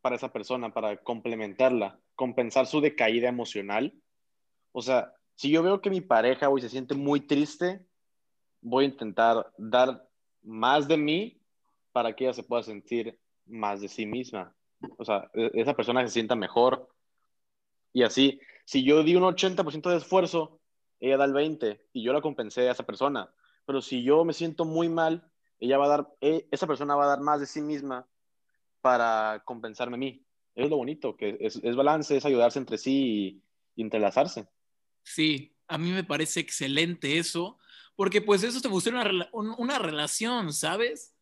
para 0.00 0.16
esa 0.16 0.32
persona, 0.32 0.72
para 0.72 0.96
complementarla, 0.96 2.00
compensar 2.14 2.66
su 2.66 2.80
decaída 2.80 3.28
emocional. 3.28 3.94
O 4.72 4.82
sea, 4.82 5.12
si 5.34 5.50
yo 5.50 5.62
veo 5.62 5.80
que 5.80 5.90
mi 5.90 6.00
pareja, 6.00 6.46
güey, 6.46 6.62
se 6.62 6.68
siente 6.68 6.94
muy 6.94 7.20
triste, 7.20 7.84
voy 8.60 8.84
a 8.84 8.88
intentar 8.88 9.52
dar 9.56 10.08
más 10.42 10.88
de 10.88 10.96
mí 10.96 11.40
para 11.92 12.14
que 12.14 12.24
ella 12.24 12.34
se 12.34 12.42
pueda 12.42 12.62
sentir 12.62 13.18
más 13.46 13.80
de 13.80 13.88
sí 13.88 14.06
misma. 14.06 14.54
O 14.96 15.04
sea, 15.04 15.30
e, 15.34 15.50
esa 15.54 15.74
persona 15.74 16.02
se 16.02 16.12
sienta 16.12 16.36
mejor. 16.36 16.88
Y 17.92 18.02
así, 18.02 18.40
si 18.64 18.84
yo 18.84 19.02
di 19.02 19.16
un 19.16 19.24
80% 19.24 19.90
de 19.90 19.96
esfuerzo, 19.96 20.60
ella 21.00 21.16
da 21.16 21.24
el 21.24 21.32
20% 21.32 21.80
y 21.92 22.02
yo 22.02 22.12
la 22.12 22.20
compensé 22.20 22.68
a 22.68 22.72
esa 22.72 22.86
persona. 22.86 23.32
Pero 23.66 23.82
si 23.82 24.02
yo 24.02 24.24
me 24.24 24.32
siento 24.32 24.64
muy 24.64 24.88
mal, 24.88 25.30
ella 25.58 25.78
va 25.78 25.86
a 25.86 25.88
dar, 25.88 26.08
e, 26.20 26.48
esa 26.50 26.66
persona 26.66 26.94
va 26.94 27.04
a 27.04 27.08
dar 27.08 27.20
más 27.20 27.40
de 27.40 27.46
sí 27.46 27.60
misma 27.60 28.06
para 28.80 29.42
compensarme 29.44 29.96
a 29.96 29.98
mí. 29.98 30.24
Es 30.54 30.68
lo 30.68 30.76
bonito, 30.76 31.16
que 31.16 31.36
es, 31.40 31.60
es 31.62 31.76
balance, 31.76 32.16
es 32.16 32.24
ayudarse 32.24 32.58
entre 32.58 32.78
sí 32.78 33.42
y, 33.76 33.82
entrelazarse. 33.82 34.46
Sí, 35.02 35.56
a 35.66 35.78
mí 35.78 35.90
me 35.90 36.04
parece 36.04 36.40
excelente 36.40 37.18
eso, 37.18 37.58
porque 37.96 38.20
pues 38.20 38.42
eso 38.42 38.60
te 38.60 38.68
funciona 38.68 39.08
una, 39.32 39.56
una 39.56 39.78
relación, 39.78 40.52
¿sabes? 40.52 41.14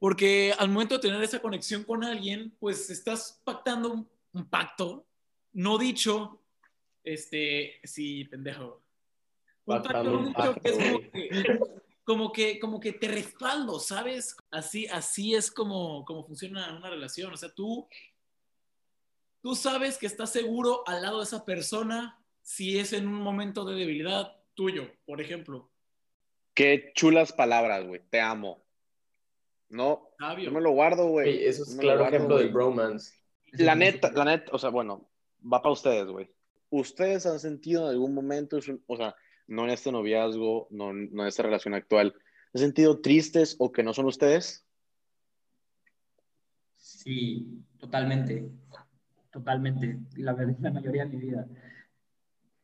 Porque 0.00 0.52
al 0.58 0.70
momento 0.70 0.94
de 0.96 1.02
tener 1.02 1.22
esa 1.22 1.40
conexión 1.40 1.84
con 1.84 2.02
alguien, 2.02 2.56
pues 2.58 2.88
estás 2.90 3.40
pactando 3.44 4.08
un, 4.32 4.48
pacto 4.48 5.06
no 5.52 5.76
dicho, 5.76 6.42
este, 7.04 7.80
sí, 7.84 8.24
pendejo. 8.24 8.82
Un 9.66 9.82
pacto 9.82 10.02
no 10.02 10.26
dicho 10.26 10.54
que 10.54 10.68
es 10.70 11.46
como 12.02 12.32
que, 12.32 12.58
como 12.58 12.80
que, 12.80 12.94
te 12.94 13.08
respaldo, 13.08 13.78
¿sabes? 13.78 14.36
Así, 14.50 14.86
así 14.86 15.34
es 15.34 15.50
como, 15.50 16.04
como 16.06 16.24
funciona 16.24 16.74
una 16.74 16.88
relación. 16.88 17.32
O 17.32 17.36
sea, 17.36 17.52
tú, 17.54 17.86
tú 19.42 19.54
sabes 19.54 19.98
que 19.98 20.06
estás 20.06 20.32
seguro 20.32 20.82
al 20.86 21.02
lado 21.02 21.18
de 21.18 21.24
esa 21.24 21.44
persona 21.44 22.18
si 22.42 22.78
es 22.78 22.94
en 22.94 23.06
un 23.06 23.14
momento 23.20 23.66
de 23.66 23.76
debilidad 23.76 24.34
tuyo, 24.54 24.90
por 25.04 25.20
ejemplo. 25.20 25.70
Qué 26.54 26.90
chulas 26.94 27.32
palabras, 27.32 27.86
güey. 27.86 28.00
Te 28.10 28.20
amo. 28.20 28.64
No, 29.70 30.10
yo 30.36 30.50
me 30.50 30.60
lo 30.60 30.72
guardo, 30.72 31.06
güey. 31.06 31.44
Eso 31.44 31.62
es 31.62 31.76
claro 31.76 32.04
ejemplo 32.04 32.38
del 32.38 32.52
bromance. 32.52 33.14
La 33.52 33.76
neta, 33.76 34.10
la 34.12 34.24
neta, 34.24 34.50
o 34.52 34.58
sea, 34.58 34.70
bueno, 34.70 35.08
va 35.40 35.62
para 35.62 35.72
ustedes, 35.72 36.06
güey. 36.06 36.28
¿Ustedes 36.70 37.24
han 37.26 37.38
sentido 37.38 37.84
en 37.84 37.90
algún 37.90 38.12
momento, 38.12 38.58
o 38.86 38.96
sea, 38.96 39.14
no 39.46 39.64
en 39.64 39.70
este 39.70 39.92
noviazgo, 39.92 40.66
no, 40.70 40.92
no 40.92 41.22
en 41.22 41.28
esta 41.28 41.44
relación 41.44 41.74
actual, 41.74 42.14
¿han 42.52 42.60
sentido 42.60 43.00
tristes 43.00 43.56
o 43.58 43.70
que 43.70 43.84
no 43.84 43.94
son 43.94 44.06
ustedes? 44.06 44.66
Sí, 46.76 47.62
totalmente. 47.78 48.50
Totalmente. 49.30 50.00
La, 50.16 50.32
la 50.32 50.70
mayoría 50.72 51.04
de 51.04 51.10
mi 51.10 51.16
vida. 51.16 51.46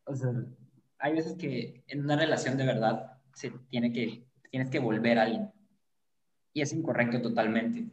O 0.05 0.15
sea, 0.15 0.31
hay 0.99 1.13
veces 1.15 1.37
que 1.37 1.85
en 1.87 2.05
una 2.05 2.17
relación 2.17 2.57
de 2.57 2.67
verdad 2.67 3.19
se 3.33 3.51
tiene 3.71 3.93
que, 3.93 4.25
tienes 4.51 4.71
que 4.71 4.81
volver 4.81 5.19
a 5.19 5.23
alguien 5.23 5.56
y 6.57 6.63
es 6.63 6.73
incorrecto 6.73 7.21
totalmente. 7.21 7.85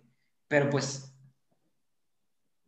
Pero 0.47 0.69
pues 0.69 1.13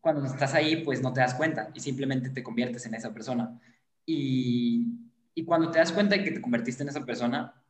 cuando 0.01 0.25
estás 0.25 0.53
ahí, 0.53 0.83
pues 0.83 1.01
no 1.01 1.13
te 1.13 1.21
das 1.21 1.35
cuenta 1.35 1.71
y 1.73 1.79
simplemente 1.79 2.29
te 2.31 2.43
conviertes 2.43 2.85
en 2.85 2.95
esa 2.95 3.13
persona. 3.13 3.61
Y, 4.05 4.87
y 5.33 5.45
cuando 5.45 5.71
te 5.71 5.79
das 5.79 5.93
cuenta 5.93 6.17
de 6.17 6.25
que 6.25 6.31
te 6.31 6.41
convertiste 6.41 6.83
en 6.83 6.89
esa 6.89 7.05
persona, 7.05 7.63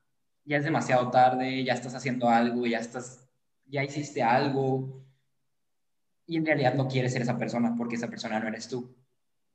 ya 0.43 0.57
es 0.57 0.63
demasiado 0.63 1.11
tarde, 1.11 1.63
ya 1.63 1.73
estás 1.73 1.93
haciendo 1.93 2.27
algo, 2.27 2.65
ya 2.65 2.79
estás, 2.79 3.29
ya 3.67 3.83
hiciste 3.83 4.23
algo 4.23 5.05
y 6.25 6.37
en 6.37 6.47
realidad 6.47 6.73
no 6.73 6.87
quieres 6.87 7.13
ser 7.13 7.21
esa 7.21 7.37
persona 7.37 7.75
porque 7.77 7.93
esa 7.93 8.07
persona 8.07 8.39
no 8.39 8.47
eres 8.47 8.67
tú. 8.67 8.91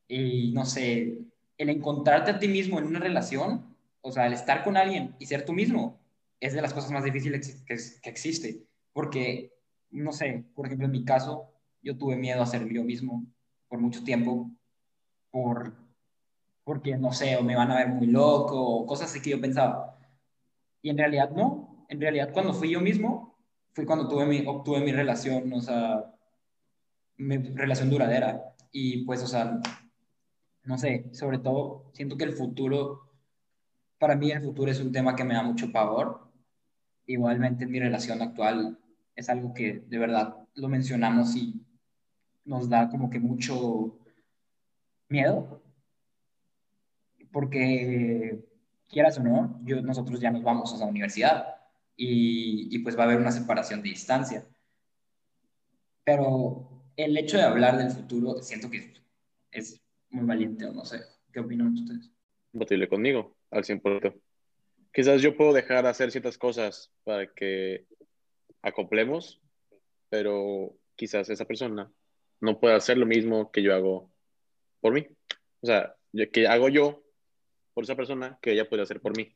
Y 0.06 0.52
no 0.52 0.64
sé, 0.64 1.18
el 1.58 1.70
encontrarte 1.70 2.30
a 2.30 2.38
ti 2.38 2.46
mismo 2.46 2.78
en 2.78 2.86
una 2.86 3.00
relación, 3.00 3.76
o 4.00 4.12
sea, 4.12 4.28
el 4.28 4.32
estar 4.32 4.62
con 4.62 4.76
alguien 4.76 5.16
y 5.18 5.26
ser 5.26 5.44
tú 5.44 5.52
mismo, 5.52 6.00
es 6.40 6.54
de 6.54 6.62
las 6.62 6.73
cosas 6.75 6.90
más 6.90 7.04
difíciles 7.04 7.64
que, 7.66 7.76
que, 8.02 8.11
existe, 8.11 8.66
porque, 8.92 9.52
no 9.90 10.12
sé, 10.12 10.44
por 10.54 10.66
ejemplo, 10.66 10.87
en 10.87 10.92
mi 10.92 11.04
caso, 11.04 11.52
yo 11.82 11.97
tuve 11.97 12.16
miedo 12.16 12.42
a 12.42 12.47
ser 12.47 12.66
yo 12.68 12.82
mismo 12.82 13.26
por 13.68 13.78
mucho 13.78 14.02
tiempo, 14.02 14.50
por, 15.30 15.75
porque, 16.64 16.97
no 16.97 17.12
sé, 17.12 17.37
o 17.37 17.42
me 17.42 17.56
van 17.56 17.70
a 17.70 17.76
ver 17.76 17.88
muy 17.88 18.06
loco, 18.06 18.61
o 18.61 18.87
cosas 18.87 19.11
así 19.11 19.20
que 19.20 19.30
yo 19.30 19.40
pensaba. 19.40 19.99
Y 20.82 20.90
en 20.90 20.99
realidad 20.99 21.30
no, 21.30 21.87
en 21.88 22.00
realidad 22.00 22.32
cuando 22.32 22.54
fui 22.54 22.70
yo 22.70 22.80
mismo, 22.80 23.37
fui 23.73 23.85
cuando 23.85 24.09
tuve 24.09 24.26
mi, 24.26 24.44
obtuve 24.47 24.80
mi 24.80 24.92
relación, 24.92 25.52
o 25.52 25.61
sea, 25.61 26.14
mi 27.16 27.37
relación 27.37 27.90
duradera. 27.90 28.54
Y 28.73 29.04
pues, 29.04 29.23
o 29.23 29.26
sea, 29.26 29.61
no 30.64 30.78
sé, 30.78 31.09
sobre 31.12 31.38
todo 31.38 31.90
siento 31.92 32.16
que 32.16 32.25
el 32.25 32.32
futuro, 32.32 33.02
para 33.99 34.16
mí 34.16 34.30
el 34.30 34.42
futuro 34.42 34.70
es 34.70 34.80
un 34.80 34.92
tema 34.92 35.14
que 35.14 35.25
me 35.25 35.35
da 35.35 35.42
mucho 35.42 35.70
pavor, 35.70 36.29
igualmente 37.12 37.64
en 37.64 37.71
mi 37.71 37.81
relación 37.81 38.23
actual 38.23 38.79
es 39.17 39.29
algo 39.29 39.52
que 39.52 39.85
de 39.87 39.99
verdad 39.99 40.37
lo 40.55 40.69
mencionamos 40.69 41.35
y 41.37 41.61
nos 42.45 42.69
da 42.69 42.88
como 42.88 43.11
que 43.11 43.19
mucho 43.19 43.99
miedo, 45.09 45.62
porque 47.33 48.45
quieras 48.88 49.19
o 49.19 49.23
no, 49.23 49.61
yo, 49.64 49.83
nosotros 49.83 50.21
ya 50.21 50.31
nos 50.31 50.43
vamos 50.43 50.73
a 50.73 50.79
la 50.79 50.87
universidad 50.87 51.57
y, 51.97 52.75
y 52.75 52.79
pues 52.79 52.97
va 52.97 53.02
a 53.02 53.07
haber 53.07 53.19
una 53.19 53.33
separación 53.33 53.83
de 53.83 53.90
distancia. 53.90 54.45
Pero 56.05 56.69
el 56.97 57.17
hecho 57.17 57.37
de 57.37 57.45
hablar 57.45 57.76
del 57.76 57.90
futuro 57.90 58.43
siento 58.43 58.71
que 58.71 58.95
es 59.50 59.81
muy 60.11 60.25
valiente, 60.25 60.64
o 60.67 60.73
no 60.73 60.85
sé. 60.85 61.00
¿Qué 61.33 61.40
opinan 61.40 61.75
ustedes? 61.75 62.11
Compatible 62.50 62.88
conmigo, 62.88 63.37
al 63.50 63.64
100% 63.64 64.21
quizás 64.92 65.23
yo 65.23 65.37
puedo 65.37 65.52
dejar 65.52 65.85
de 65.85 65.90
hacer 65.90 66.11
ciertas 66.11 66.38
cosas 66.38 66.92
para 67.04 67.32
que 67.32 67.87
acoplemos, 68.62 69.40
pero 70.09 70.76
quizás 70.97 71.30
esa 71.30 71.44
persona 71.44 71.90
no 72.40 72.59
pueda 72.59 72.76
hacer 72.76 72.99
lo 72.99 73.06
mismo 73.06 73.50
que 73.52 73.62
yo 73.62 73.75
hago 73.75 74.11
por 74.80 74.92
mí. 74.92 75.06
O 75.61 75.66
sea, 75.66 75.94
que 76.32 76.47
hago 76.47 76.68
yo 76.68 77.02
por 77.75 77.85
esa 77.85 77.97
persona 77.97 78.38
que 78.42 78.52
ella 78.52 78.68
podría 78.68 78.85
hacer 78.85 79.00
por 79.00 79.16
mí. 79.16 79.35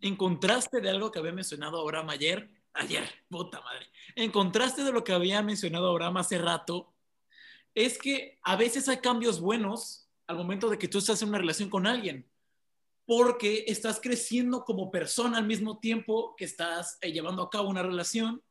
En 0.00 0.16
contraste 0.16 0.80
de 0.80 0.90
algo 0.90 1.10
que 1.10 1.18
había 1.18 1.32
mencionado 1.32 1.80
Abraham 1.80 2.10
ayer, 2.10 2.50
ayer, 2.72 3.04
puta 3.28 3.60
madre, 3.60 3.86
en 4.14 4.30
contraste 4.30 4.84
de 4.84 4.92
lo 4.92 5.02
que 5.02 5.12
había 5.12 5.42
mencionado 5.42 5.88
Abraham 5.90 6.18
hace 6.18 6.38
rato, 6.38 6.94
es 7.74 7.98
que 7.98 8.38
a 8.42 8.56
veces 8.56 8.88
hay 8.88 8.98
cambios 8.98 9.40
buenos 9.40 10.08
al 10.26 10.36
momento 10.36 10.68
de 10.68 10.78
que 10.78 10.88
tú 10.88 10.98
estás 10.98 11.22
en 11.22 11.30
una 11.30 11.38
relación 11.38 11.70
con 11.70 11.86
alguien, 11.86 12.28
porque 13.08 13.64
estás 13.68 14.00
creciendo 14.02 14.66
como 14.66 14.90
persona 14.90 15.38
al 15.38 15.46
mismo 15.46 15.78
tiempo 15.78 16.36
que 16.36 16.44
estás 16.44 16.98
eh, 17.00 17.10
llevando 17.10 17.42
a 17.42 17.48
cabo 17.48 17.70
una 17.70 17.82
relación. 17.82 18.42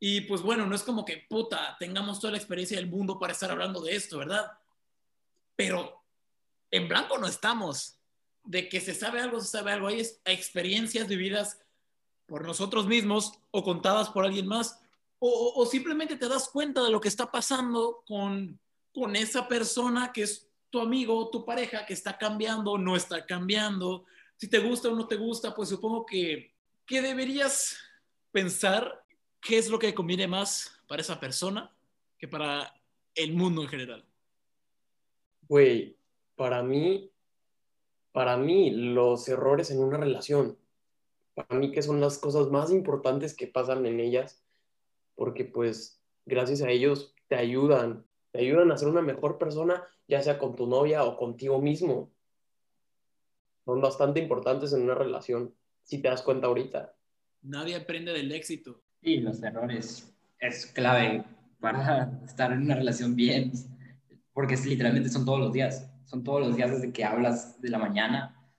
Y 0.00 0.22
pues 0.22 0.40
bueno, 0.40 0.64
no 0.64 0.74
es 0.74 0.82
como 0.82 1.04
que 1.04 1.26
puta, 1.28 1.76
tengamos 1.78 2.18
toda 2.18 2.30
la 2.30 2.38
experiencia 2.38 2.78
del 2.78 2.88
mundo 2.88 3.18
para 3.18 3.34
estar 3.34 3.50
hablando 3.50 3.82
de 3.82 3.94
esto, 3.94 4.16
¿verdad? 4.16 4.50
Pero 5.54 6.02
en 6.70 6.88
blanco 6.88 7.18
no 7.18 7.26
estamos. 7.26 7.98
De 8.42 8.70
que 8.70 8.80
se 8.80 8.94
sabe 8.94 9.20
algo, 9.20 9.38
se 9.42 9.48
sabe 9.48 9.72
algo. 9.72 9.88
Hay 9.88 10.00
experiencias 10.24 11.06
vividas 11.06 11.60
por 12.24 12.46
nosotros 12.46 12.86
mismos 12.86 13.34
o 13.50 13.62
contadas 13.62 14.08
por 14.08 14.24
alguien 14.24 14.46
más. 14.46 14.80
O, 15.18 15.66
simplemente 15.70 16.16
te 16.16 16.28
das 16.28 16.48
cuenta 16.48 16.82
de 16.82 16.90
lo 16.90 17.02
que 17.02 17.08
está 17.08 17.30
pasando 17.30 18.02
con, 18.06 18.58
con 18.94 19.14
esa 19.14 19.46
persona 19.46 20.10
que 20.10 20.22
es 20.22 20.48
tu 20.74 20.80
amigo, 20.80 21.30
tu 21.30 21.44
pareja, 21.44 21.86
que 21.86 21.92
está 21.94 22.18
cambiando, 22.18 22.76
no 22.76 22.96
está 22.96 23.24
cambiando. 23.24 24.06
Si 24.34 24.48
te 24.48 24.58
gusta 24.58 24.88
o 24.88 24.96
no 24.96 25.06
te 25.06 25.14
gusta, 25.14 25.54
pues 25.54 25.68
supongo 25.68 26.04
que, 26.04 26.52
que 26.84 27.00
deberías 27.00 27.78
pensar 28.32 29.04
qué 29.40 29.56
es 29.56 29.70
lo 29.70 29.78
que 29.78 29.94
conviene 29.94 30.26
más 30.26 30.82
para 30.88 31.00
esa 31.00 31.20
persona 31.20 31.72
que 32.18 32.26
para 32.26 32.74
el 33.14 33.34
mundo 33.34 33.62
en 33.62 33.68
general. 33.68 34.04
Güey, 35.46 35.96
para 36.34 36.64
mí, 36.64 37.08
para 38.10 38.36
mí, 38.36 38.72
los 38.72 39.28
errores 39.28 39.70
en 39.70 39.78
una 39.78 39.98
relación, 39.98 40.58
para 41.34 41.56
mí 41.56 41.70
que 41.70 41.82
son 41.82 42.00
las 42.00 42.18
cosas 42.18 42.48
más 42.48 42.72
importantes 42.72 43.32
que 43.32 43.46
pasan 43.46 43.86
en 43.86 44.00
ellas, 44.00 44.42
porque 45.14 45.44
pues 45.44 46.00
gracias 46.26 46.62
a 46.62 46.70
ellos 46.70 47.14
te 47.28 47.36
ayudan, 47.36 48.04
te 48.34 48.40
ayudan 48.40 48.72
a 48.72 48.76
ser 48.76 48.88
una 48.88 49.00
mejor 49.00 49.38
persona, 49.38 49.84
ya 50.08 50.20
sea 50.20 50.40
con 50.40 50.56
tu 50.56 50.66
novia 50.66 51.04
o 51.04 51.16
contigo 51.16 51.62
mismo. 51.62 52.10
Son 53.64 53.80
bastante 53.80 54.18
importantes 54.18 54.72
en 54.72 54.82
una 54.82 54.96
relación, 54.96 55.54
si 55.84 56.02
te 56.02 56.08
das 56.08 56.20
cuenta 56.22 56.48
ahorita. 56.48 56.96
Nadie 57.42 57.76
aprende 57.76 58.12
del 58.12 58.32
éxito. 58.32 58.82
Y 59.00 59.18
los 59.20 59.40
errores 59.40 60.12
es 60.40 60.66
clave 60.66 61.24
para 61.60 62.10
estar 62.24 62.50
en 62.50 62.62
una 62.62 62.74
relación 62.74 63.14
bien, 63.14 63.52
porque 64.32 64.54
es, 64.54 64.66
literalmente 64.66 65.10
son 65.10 65.24
todos 65.24 65.38
los 65.38 65.52
días, 65.52 65.88
son 66.04 66.24
todos 66.24 66.40
los 66.40 66.56
días 66.56 66.72
desde 66.72 66.92
que 66.92 67.04
hablas 67.04 67.62
de 67.62 67.70
la 67.70 67.78
mañana 67.78 68.50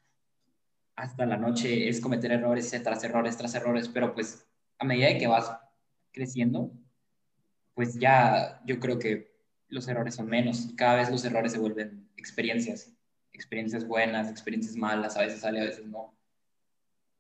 hasta 0.95 1.25
la 1.25 1.35
noche, 1.35 1.89
es 1.89 1.99
cometer 1.99 2.31
errores 2.31 2.71
tras 2.81 3.03
errores 3.03 3.35
tras 3.35 3.53
errores, 3.55 3.89
pero 3.89 4.13
pues 4.13 4.47
a 4.79 4.85
medida 4.85 5.07
de 5.07 5.17
que 5.17 5.27
vas 5.27 5.51
creciendo, 6.13 6.71
pues 7.73 7.99
ya 7.99 8.61
yo 8.65 8.79
creo 8.79 8.97
que 8.97 9.34
los 9.69 9.87
errores 9.87 10.15
son 10.15 10.27
menos 10.27 10.65
y 10.65 10.75
cada 10.75 10.95
vez 10.95 11.09
los 11.09 11.23
errores 11.25 11.51
se 11.51 11.59
vuelven 11.59 12.07
experiencias, 12.17 12.93
experiencias 13.33 13.87
buenas, 13.87 14.29
experiencias 14.29 14.75
malas, 14.75 15.17
a 15.17 15.21
veces 15.21 15.41
sale, 15.41 15.61
a 15.61 15.65
veces 15.65 15.85
no. 15.85 16.15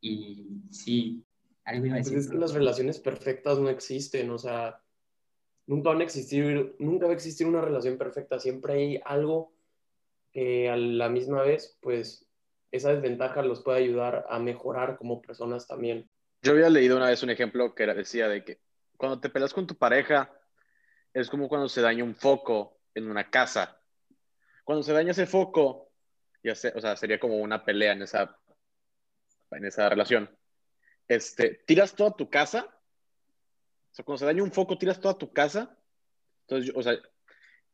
Y 0.01 0.61
sí, 0.71 1.23
algo 1.63 1.85
iba 1.87 1.95
a 1.95 1.99
pues 1.99 2.11
decir. 2.11 2.19
es 2.19 2.29
que 2.29 2.37
las 2.37 2.53
relaciones 2.53 2.99
perfectas 2.99 3.59
no 3.59 3.69
existen, 3.69 4.29
o 4.29 4.37
sea, 4.37 4.81
nunca 5.67 5.89
van 5.89 6.01
a 6.01 6.03
existir, 6.03 6.75
nunca 6.79 7.05
va 7.05 7.11
a 7.11 7.15
existir 7.15 7.47
una 7.47 7.61
relación 7.61 7.97
perfecta, 7.97 8.39
siempre 8.39 8.73
hay 8.73 8.99
algo 9.03 9.53
que 10.31 10.69
a 10.69 10.77
la 10.77 11.09
misma 11.09 11.41
vez, 11.41 11.77
pues 11.81 12.27
esa 12.71 12.93
desventaja 12.93 13.41
los 13.41 13.63
puede 13.63 13.79
ayudar 13.79 14.25
a 14.29 14.37
mejorar 14.37 14.97
como 14.97 15.21
personas 15.21 15.65
también. 15.65 16.09
Yo 16.41 16.51
había 16.51 16.69
leído 16.69 16.97
una 16.97 17.07
vez 17.07 17.23
un 17.23 17.29
ejemplo 17.29 17.73
que 17.73 17.85
decía 17.87 18.27
de 18.27 18.43
que 18.43 18.59
cuando 18.97 19.19
te 19.19 19.29
peleas 19.29 19.53
con 19.53 19.65
tu 19.65 19.75
pareja, 19.75 20.31
es 21.15 21.29
como 21.29 21.47
cuando 21.47 21.69
se 21.69 21.81
daña 21.81 22.03
un 22.03 22.13
foco 22.13 22.77
en 22.93 23.09
una 23.09 23.29
casa. 23.29 23.81
Cuando 24.65 24.83
se 24.83 24.91
daña 24.91 25.11
ese 25.11 25.25
foco, 25.25 25.91
ya 26.43 26.51
o 26.51 26.81
sea, 26.81 26.95
sería 26.97 27.19
como 27.19 27.37
una 27.37 27.63
pelea 27.63 27.93
en 27.93 28.01
esa, 28.01 28.37
en 29.51 29.65
esa 29.65 29.87
relación. 29.87 30.29
Este, 31.07 31.63
tiras 31.65 31.95
toda 31.95 32.11
tu 32.11 32.29
casa 32.29 32.69
o 33.97 34.03
cuando 34.03 34.19
se 34.19 34.25
daña 34.25 34.43
un 34.43 34.51
foco, 34.51 34.77
tiras 34.77 34.99
toda 34.99 35.17
tu 35.17 35.31
casa. 35.31 35.77
Entonces, 36.41 36.73
o 36.75 36.83
sea, 36.83 36.97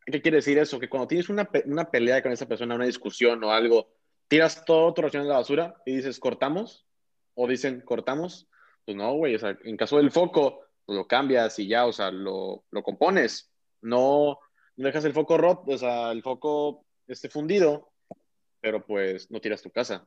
¿qué 0.05 0.21
quiere 0.21 0.37
decir 0.37 0.59
eso? 0.59 0.79
Que 0.79 0.87
cuando 0.87 1.07
tienes 1.07 1.29
una, 1.29 1.49
una 1.65 1.89
pelea 1.89 2.21
con 2.21 2.31
esa 2.31 2.47
persona, 2.47 2.75
una 2.75 2.85
discusión 2.85 3.43
o 3.43 3.51
algo, 3.51 3.91
tiras 4.27 4.63
todo 4.65 4.93
tu 4.93 5.01
relación 5.01 5.23
a 5.23 5.29
la 5.29 5.37
basura 5.37 5.81
y 5.83 5.95
dices, 5.95 6.19
cortamos, 6.19 6.85
o 7.33 7.47
dicen, 7.47 7.81
cortamos. 7.81 8.47
Pues 8.85 8.95
no, 8.95 9.13
güey, 9.13 9.33
o 9.33 9.39
sea, 9.39 9.57
en 9.63 9.77
caso 9.77 9.97
del 9.97 10.11
foco, 10.11 10.63
pues 10.91 10.97
lo 10.97 11.07
cambias 11.07 11.57
y 11.57 11.67
ya, 11.67 11.85
o 11.85 11.93
sea, 11.93 12.11
lo, 12.11 12.65
lo 12.69 12.83
compones. 12.83 13.49
No, 13.81 14.37
no 14.75 14.85
dejas 14.85 15.05
el 15.05 15.13
foco 15.13 15.37
roto, 15.37 15.71
o 15.71 15.77
sea, 15.77 16.11
el 16.11 16.21
foco 16.21 16.85
esté 17.07 17.29
fundido, 17.29 17.93
pero 18.59 18.85
pues 18.85 19.31
no 19.31 19.39
tiras 19.39 19.61
tu 19.61 19.71
casa. 19.71 20.05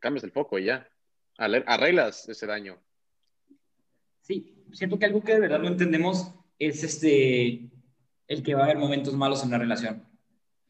Cambias 0.00 0.24
el 0.24 0.32
foco 0.32 0.58
y 0.58 0.64
ya. 0.64 0.90
Arreglas 1.36 2.28
ese 2.28 2.44
daño. 2.44 2.82
Sí, 4.20 4.64
siento 4.72 4.98
que 4.98 5.06
algo 5.06 5.22
que 5.22 5.34
de 5.34 5.40
verdad 5.42 5.60
no 5.60 5.68
entendemos 5.68 6.34
es 6.58 6.82
este, 6.82 7.70
el 8.26 8.42
que 8.42 8.54
va 8.56 8.62
a 8.62 8.64
haber 8.64 8.78
momentos 8.78 9.14
malos 9.14 9.42
en 9.42 9.50
una 9.50 9.58
relación. 9.58 10.04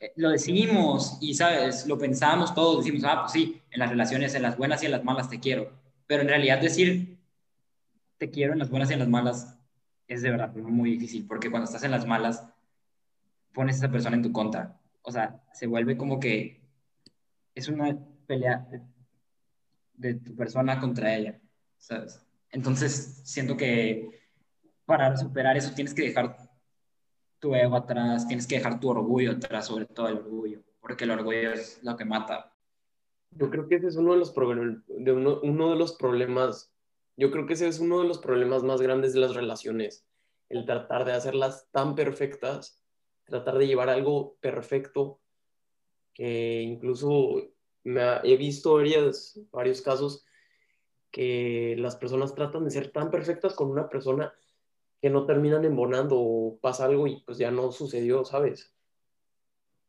Eh, 0.01 0.13
lo 0.17 0.29
decimos 0.29 1.17
y, 1.23 1.33
¿sabes? 1.33 1.87
Lo 1.87 1.97
pensamos 1.97 2.55
todos, 2.55 2.85
decimos, 2.85 3.05
ah, 3.05 3.23
pues 3.23 3.33
sí, 3.33 3.63
en 3.71 3.79
las 3.79 3.89
relaciones, 3.89 4.35
en 4.35 4.43
las 4.43 4.59
buenas 4.59 4.83
y 4.83 4.87
en 4.87 4.93
las 4.93 5.03
malas 5.03 5.31
te 5.31 5.41
quiero. 5.41 5.73
Pero 6.07 6.21
en 6.21 6.29
realidad 6.29 6.61
decir 6.61 7.20
te 8.21 8.31
quiero 8.31 8.53
en 8.53 8.59
las 8.59 8.69
buenas 8.69 8.91
y 8.91 8.93
en 8.93 8.99
las 8.99 9.09
malas 9.09 9.59
es 10.07 10.21
de 10.21 10.31
verdad 10.31 10.55
muy 10.55 10.91
difícil, 10.91 11.27
porque 11.27 11.51
cuando 11.51 11.65
estás 11.65 11.85
en 11.85 11.91
las 11.91 12.07
malas, 12.07 12.47
pones 13.55 13.77
a 13.77 13.79
esa 13.79 13.91
persona 13.91 14.15
en 14.15 14.23
tu 14.23 14.31
contra. 14.31 14.79
O 15.01 15.11
sea, 15.11 15.43
se 15.55 15.67
vuelve 15.67 15.97
como 15.97 16.21
que 16.21 16.61
es 17.55 17.69
una 17.69 17.99
pelea 18.27 18.69
de, 18.71 18.83
de 19.95 20.15
tu 20.21 20.37
persona 20.37 20.79
contra 20.79 21.17
ella, 21.17 21.41
¿sabes? 21.79 22.23
Entonces, 22.51 23.23
siento 23.25 23.57
que 23.57 24.21
para 24.85 25.17
superar 25.17 25.57
eso 25.57 25.73
tienes 25.75 25.95
que 25.95 26.03
dejar 26.03 26.37
tu 27.39 27.55
ego 27.55 27.75
atrás, 27.75 28.29
tienes 28.29 28.47
que 28.47 28.57
dejar 28.57 28.81
tu 28.81 28.91
orgullo 28.91 29.33
atrás, 29.33 29.67
sobre 29.67 29.87
todo 29.87 30.09
el 30.09 30.19
orgullo, 30.19 30.63
porque 30.83 31.05
el 31.05 31.13
orgullo 31.13 31.53
es 31.53 31.83
lo 31.83 31.97
que 31.97 32.05
mata. 32.05 32.53
Yo 33.31 33.49
creo 33.49 33.67
que 33.67 33.77
ese 33.77 33.87
es 33.87 33.97
uno 33.97 34.13
de 34.13 34.19
los, 34.19 34.35
de 34.35 35.13
uno, 35.13 35.41
uno 35.43 35.71
de 35.71 35.77
los 35.77 35.95
problemas, 35.95 36.71
yo 37.17 37.31
creo 37.31 37.47
que 37.47 37.55
ese 37.55 37.69
es 37.69 37.81
uno 37.81 38.01
de 38.01 38.09
los 38.09 38.19
problemas 38.19 38.63
más 38.63 38.81
grandes 38.81 39.13
de 39.13 39.21
las 39.21 39.35
relaciones, 39.35 40.07
el 40.49 40.65
tratar 40.65 41.05
de 41.05 41.13
hacerlas 41.13 41.69
tan 41.71 41.95
perfectas, 41.95 42.83
tratar 43.25 43.59
de 43.59 43.67
llevar 43.67 43.89
algo 43.89 44.37
perfecto, 44.41 45.21
que 46.15 46.63
incluso 46.63 47.51
me 47.85 48.03
he 48.25 48.37
visto 48.37 48.75
varios, 48.75 49.41
varios 49.51 49.81
casos 49.81 50.25
que 51.11 51.77
las 51.79 51.97
personas 51.97 52.35
tratan 52.35 52.65
de 52.65 52.71
ser 52.71 52.91
tan 52.91 53.11
perfectas 53.11 53.55
con 53.55 53.71
una 53.71 53.89
persona 53.89 54.33
que 55.01 55.11
no 55.11 55.27
terminan 55.27 55.65
embonando 55.65 56.17
o 56.19 56.59
pasa 56.61 56.85
algo 56.85 57.07
y 57.07 57.23
pues 57.23 57.39
ya 57.39 57.51
no 57.51 57.73
sucedió, 57.73 58.25
¿sabes? 58.25 58.75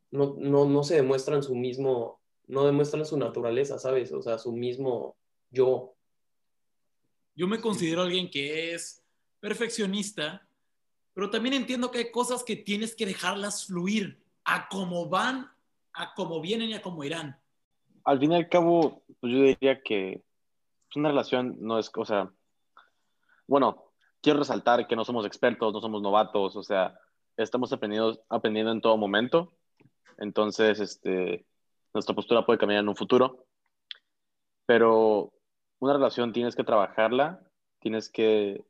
No, 0.10 0.36
no, 0.38 0.66
no 0.66 0.84
se 0.84 0.96
demuestran 0.96 1.44
su 1.44 1.56
mismo, 1.56 2.22
no 2.48 2.66
demuestran 2.66 3.06
su 3.06 3.18
naturaleza, 3.18 3.78
¿sabes? 3.78 4.12
O 4.12 4.22
sea, 4.22 4.38
su 4.38 4.54
mismo 4.54 5.18
yo. 5.50 5.96
Yo 7.42 7.48
me 7.48 7.60
considero 7.60 8.04
alguien 8.04 8.30
que 8.30 8.76
es 8.76 9.04
perfeccionista, 9.40 10.48
pero 11.12 11.32
también 11.32 11.56
entiendo 11.56 11.90
que 11.90 11.98
hay 11.98 12.12
cosas 12.12 12.44
que 12.44 12.56
tienes 12.56 12.96
que 12.96 13.08
dejarlas 13.08 13.66
fluir 13.66 14.24
a 14.46 14.70
cómo 14.70 15.10
van, 15.10 15.50
a 15.92 16.14
cómo 16.14 16.40
vienen 16.40 16.70
y 16.70 16.76
a 16.76 16.84
cómo 16.84 17.04
irán. 17.04 17.36
Al 18.04 18.20
fin 18.20 18.34
y 18.34 18.36
al 18.36 18.48
cabo, 18.48 19.02
pues 19.20 19.34
yo 19.34 19.42
diría 19.42 19.82
que 19.82 20.22
una 20.96 21.10
relación 21.10 21.58
no 21.60 21.80
es, 21.80 21.90
o 21.96 22.06
sea, 22.06 22.32
bueno, 23.48 23.86
quiero 24.22 24.38
resaltar 24.38 24.86
que 24.86 24.96
no 24.96 25.04
somos 25.04 25.26
expertos, 25.26 25.74
no 25.74 25.82
somos 25.82 26.04
novatos, 26.04 26.56
o 26.56 26.62
sea, 26.62 26.96
estamos 27.38 27.74
aprendiendo, 27.74 28.24
aprendiendo 28.30 28.72
en 28.72 28.82
todo 28.82 28.98
momento. 28.98 29.52
Entonces, 30.20 30.80
este, 30.80 31.48
nuestra 31.92 32.14
postura 32.14 32.46
puede 32.46 32.60
cambiar 32.60 32.82
en 32.82 32.90
un 32.90 32.96
futuro. 32.96 33.48
Pero 34.68 35.34
una 35.82 35.94
relación 35.94 36.32
tienes 36.32 36.56
que 36.56 36.64
trabajarla, 36.64 37.42
tienes 37.80 38.10
que... 38.10 38.64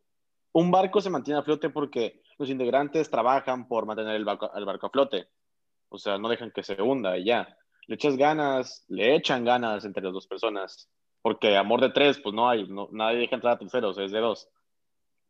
Un 0.53 0.71
barco 0.71 1.01
se 1.01 1.09
mantiene 1.09 1.39
a 1.39 1.43
flote 1.43 1.69
porque 1.69 2.23
los 2.37 2.49
integrantes 2.49 3.09
trabajan 3.09 3.67
por 3.67 3.85
mantener 3.85 4.15
el 4.15 4.25
barco, 4.25 4.49
el 4.55 4.65
barco 4.65 4.87
a 4.87 4.89
flote. 4.89 5.27
O 5.89 5.97
sea, 5.97 6.17
no 6.17 6.29
dejan 6.29 6.51
que 6.51 6.63
se 6.63 6.81
hunda 6.81 7.17
y 7.17 7.25
ya. 7.25 7.57
Le 7.87 7.95
echas 7.95 8.15
ganas, 8.15 8.85
le 8.87 9.15
echan 9.15 9.43
ganas 9.43 9.83
entre 9.83 10.03
las 10.03 10.13
dos 10.13 10.25
personas. 10.25 10.89
Porque 11.21 11.57
amor 11.57 11.81
de 11.81 11.89
tres, 11.89 12.19
pues 12.19 12.33
no 12.33 12.49
hay, 12.49 12.67
no, 12.67 12.87
nadie 12.91 13.19
deja 13.19 13.35
entrar 13.35 13.55
a 13.55 13.59
terceros, 13.59 13.97
es 13.97 14.11
de 14.11 14.19
dos. 14.19 14.49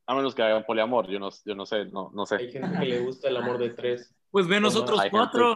A 0.05 0.13
menos 0.13 0.35
que 0.35 0.43
hagan 0.43 0.65
poliamor, 0.65 1.07
yo 1.07 1.19
no, 1.19 1.29
yo 1.45 1.55
no 1.55 1.65
sé, 1.65 1.85
no, 1.85 2.11
no 2.13 2.25
sé. 2.27 2.35
Hay 2.35 2.51
gente 2.51 2.79
que 2.79 2.85
le 2.85 2.99
gusta 3.01 3.27
el 3.27 3.37
amor 3.37 3.57
de 3.57 3.71
tres. 3.71 4.15
Pues 4.29 4.47
ve 4.47 4.59
nosotros 4.59 5.01
cuatro. 5.09 5.55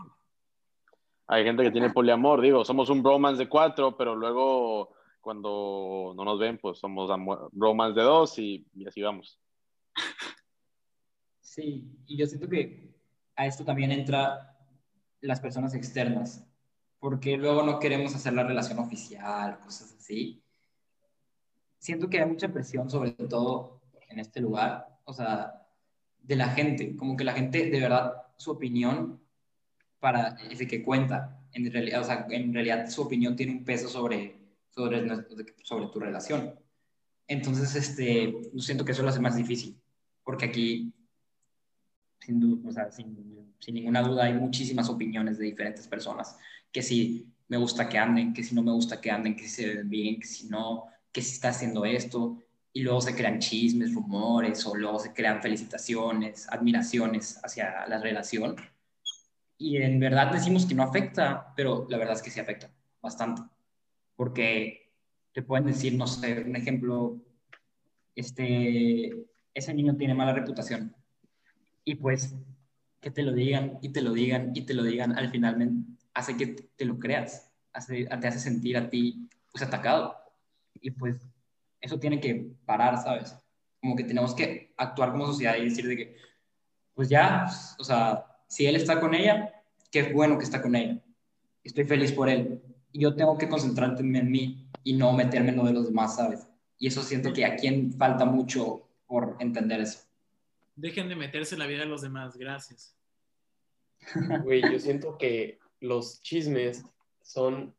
Hay 1.27 1.43
gente 1.43 1.63
que 1.63 1.71
tiene 1.71 1.91
poliamor, 1.91 2.41
digo, 2.41 2.65
somos 2.65 2.89
un 2.89 3.03
bromance 3.03 3.43
de 3.43 3.49
cuatro, 3.49 3.95
pero 3.95 4.15
luego 4.15 4.94
cuando 5.25 6.13
no 6.15 6.23
nos 6.23 6.38
ven, 6.38 6.59
pues 6.59 6.77
somos 6.77 7.09
bromance 7.51 7.99
de 7.99 8.05
dos 8.05 8.38
y, 8.38 8.63
así 8.88 9.01
vamos. 9.01 9.39
Sí, 11.41 11.89
y 12.05 12.15
yo 12.15 12.27
siento 12.27 12.47
que 12.47 12.93
a 13.35 13.47
esto 13.47 13.65
también 13.65 13.91
entra 13.91 14.55
las 15.21 15.39
personas 15.39 15.73
externas, 15.73 16.45
porque 16.99 17.38
luego 17.38 17.63
no 17.63 17.79
queremos 17.79 18.13
hacer 18.13 18.33
la 18.33 18.43
relación 18.43 18.77
oficial, 18.77 19.57
cosas 19.61 19.95
así. 19.97 20.43
Siento 21.79 22.07
que 22.07 22.19
hay 22.19 22.29
mucha 22.29 22.49
presión, 22.49 22.88
sobre 22.91 23.09
todo 23.11 23.81
en 24.07 24.19
este 24.19 24.41
lugar, 24.41 24.99
o 25.05 25.13
sea, 25.13 25.67
de 26.21 26.35
la 26.35 26.49
gente, 26.49 26.95
como 26.95 27.17
que 27.17 27.23
la 27.23 27.33
gente, 27.33 27.71
de 27.71 27.79
verdad, 27.79 28.27
su 28.38 28.51
opinión 28.51 29.19
para 29.99 30.38
es 30.51 30.59
de 30.59 30.67
que 30.67 30.83
cuenta, 30.83 31.41
en 31.51 31.71
realidad, 31.71 32.27
en 32.29 32.53
realidad 32.53 32.88
su 32.91 33.01
opinión 33.01 33.35
tiene 33.35 33.53
un 33.53 33.63
peso 33.63 33.88
sobre, 33.88 34.44
sobre, 34.75 35.07
sobre 35.63 35.88
tu 35.88 35.99
relación. 35.99 36.59
Entonces, 37.27 37.75
este, 37.75 38.33
siento 38.59 38.85
que 38.85 38.91
eso 38.91 39.01
lo 39.01 39.09
hace 39.09 39.19
más 39.19 39.35
difícil, 39.35 39.79
porque 40.23 40.45
aquí 40.45 40.93
sin, 42.19 42.39
du- 42.39 42.61
o 42.67 42.71
sea, 42.71 42.91
sin, 42.91 43.53
sin 43.59 43.75
ninguna 43.75 44.01
duda 44.01 44.25
hay 44.25 44.33
muchísimas 44.33 44.89
opiniones 44.89 45.38
de 45.38 45.45
diferentes 45.45 45.88
personas, 45.88 46.38
que 46.71 46.81
si 46.81 47.27
me 47.47 47.57
gusta 47.57 47.88
que 47.88 47.97
anden, 47.97 48.33
que 48.33 48.43
si 48.43 48.53
no 48.55 48.63
me 48.63 48.71
gusta 48.71 48.99
que 48.99 49.11
anden, 49.11 49.35
que 49.35 49.43
si 49.43 49.49
se 49.63 49.75
ven 49.75 49.89
bien, 49.89 50.19
que 50.19 50.27
si 50.27 50.47
no, 50.47 50.85
que 51.11 51.21
si 51.21 51.33
está 51.33 51.49
haciendo 51.49 51.85
esto, 51.85 52.41
y 52.73 52.81
luego 52.81 52.99
se 52.99 53.15
crean 53.15 53.39
chismes, 53.39 53.93
rumores, 53.93 54.65
o 54.65 54.75
luego 54.75 54.99
se 54.99 55.13
crean 55.13 55.41
felicitaciones, 55.41 56.47
admiraciones 56.49 57.39
hacia 57.43 57.88
la 57.88 57.99
relación. 57.99 58.55
Y 59.57 59.77
en 59.77 59.99
verdad 59.99 60.33
decimos 60.33 60.65
que 60.65 60.75
no 60.75 60.83
afecta, 60.83 61.53
pero 61.55 61.88
la 61.89 61.97
verdad 61.97 62.15
es 62.15 62.21
que 62.21 62.31
sí 62.31 62.39
afecta 62.41 62.69
bastante, 63.01 63.43
porque 64.15 64.91
te 65.34 65.41
pueden 65.41 65.65
decir, 65.65 65.95
no 65.95 66.08
sé, 66.08 66.41
un 66.41 66.56
ejemplo, 66.56 67.21
este, 68.15 69.13
ese 69.54 69.73
niño 69.73 69.95
tiene 69.97 70.13
mala 70.13 70.34
reputación, 70.34 70.95
y 71.84 71.95
pues 71.95 72.36
que 72.99 73.12
te 73.12 73.21
lo 73.21 73.32
digan 73.32 73.78
y 73.82 73.89
te 73.89 74.01
lo 74.01 74.12
digan 74.12 74.51
y 74.56 74.62
te 74.63 74.73
lo 74.73 74.84
digan, 74.84 75.17
al 75.17 75.30
final 75.30 75.86
hace 76.15 76.36
que 76.36 76.47
te 76.47 76.86
lo 76.86 76.97
creas, 76.97 77.51
hace, 77.71 78.06
te 78.06 78.28
hace 78.28 78.39
sentir 78.39 78.78
a 78.78 78.89
ti 78.89 79.30
pues 79.51 79.63
atacado. 79.63 80.15
Y 80.82 80.91
pues 80.91 81.21
eso 81.80 81.99
tiene 81.99 82.19
que 82.19 82.51
parar, 82.65 82.97
¿sabes? 83.01 83.36
Como 83.80 83.95
que 83.95 84.04
tenemos 84.04 84.34
que 84.34 84.73
actuar 84.75 85.12
como 85.12 85.28
sociedad 85.28 85.56
y 85.56 85.65
decir 85.65 85.88
de 85.88 85.95
que, 85.95 86.17
pues 86.93 87.08
ya, 87.08 87.47
o 87.78 87.84
sea, 87.84 88.25
si 88.47 88.65
él 88.65 88.75
está 88.75 88.99
con 88.99 89.13
ella, 89.13 89.54
qué 89.91 90.12
bueno 90.12 90.38
que 90.38 90.43
está 90.43 90.62
con 90.62 90.75
ella. 90.75 90.99
Estoy 91.63 91.86
feliz 91.86 92.12
por 92.12 92.30
él. 92.30 92.62
Yo 92.97 93.15
tengo 93.15 93.38
que 93.38 93.49
concentrarme 93.49 94.19
en 94.19 94.31
mí 94.31 94.67
y 94.84 94.93
no 94.93 95.12
meterme 95.13 95.49
en 95.49 95.58
lo 95.58 95.65
de 95.65 95.73
los 95.73 95.88
demás, 95.88 96.15
¿sabes? 96.15 96.47
Y 96.77 96.88
eso 96.88 97.01
siento 97.01 97.34
que 97.34 97.45
a 97.45 97.55
quien 97.55 97.91
falta 97.93 98.25
mucho 98.25 98.88
por 99.08 99.36
entender 99.39 99.81
eso. 99.81 99.99
Dejen 100.75 101.10
de 101.10 101.15
meterse 101.15 101.55
en 101.55 101.60
la 101.60 101.67
vida 101.67 101.79
de 101.79 101.86
los 101.86 102.01
demás, 102.01 102.38
gracias. 102.38 102.95
Güey, 104.43 104.62
yo 104.71 104.79
siento 104.79 105.17
que 105.17 105.60
los 105.79 106.21
chismes 106.21 106.84
son 107.21 107.73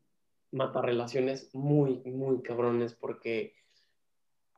matarrelaciones 0.51 1.53
muy, 1.53 2.01
muy 2.05 2.41
cabrones 2.41 2.93
porque, 2.93 3.53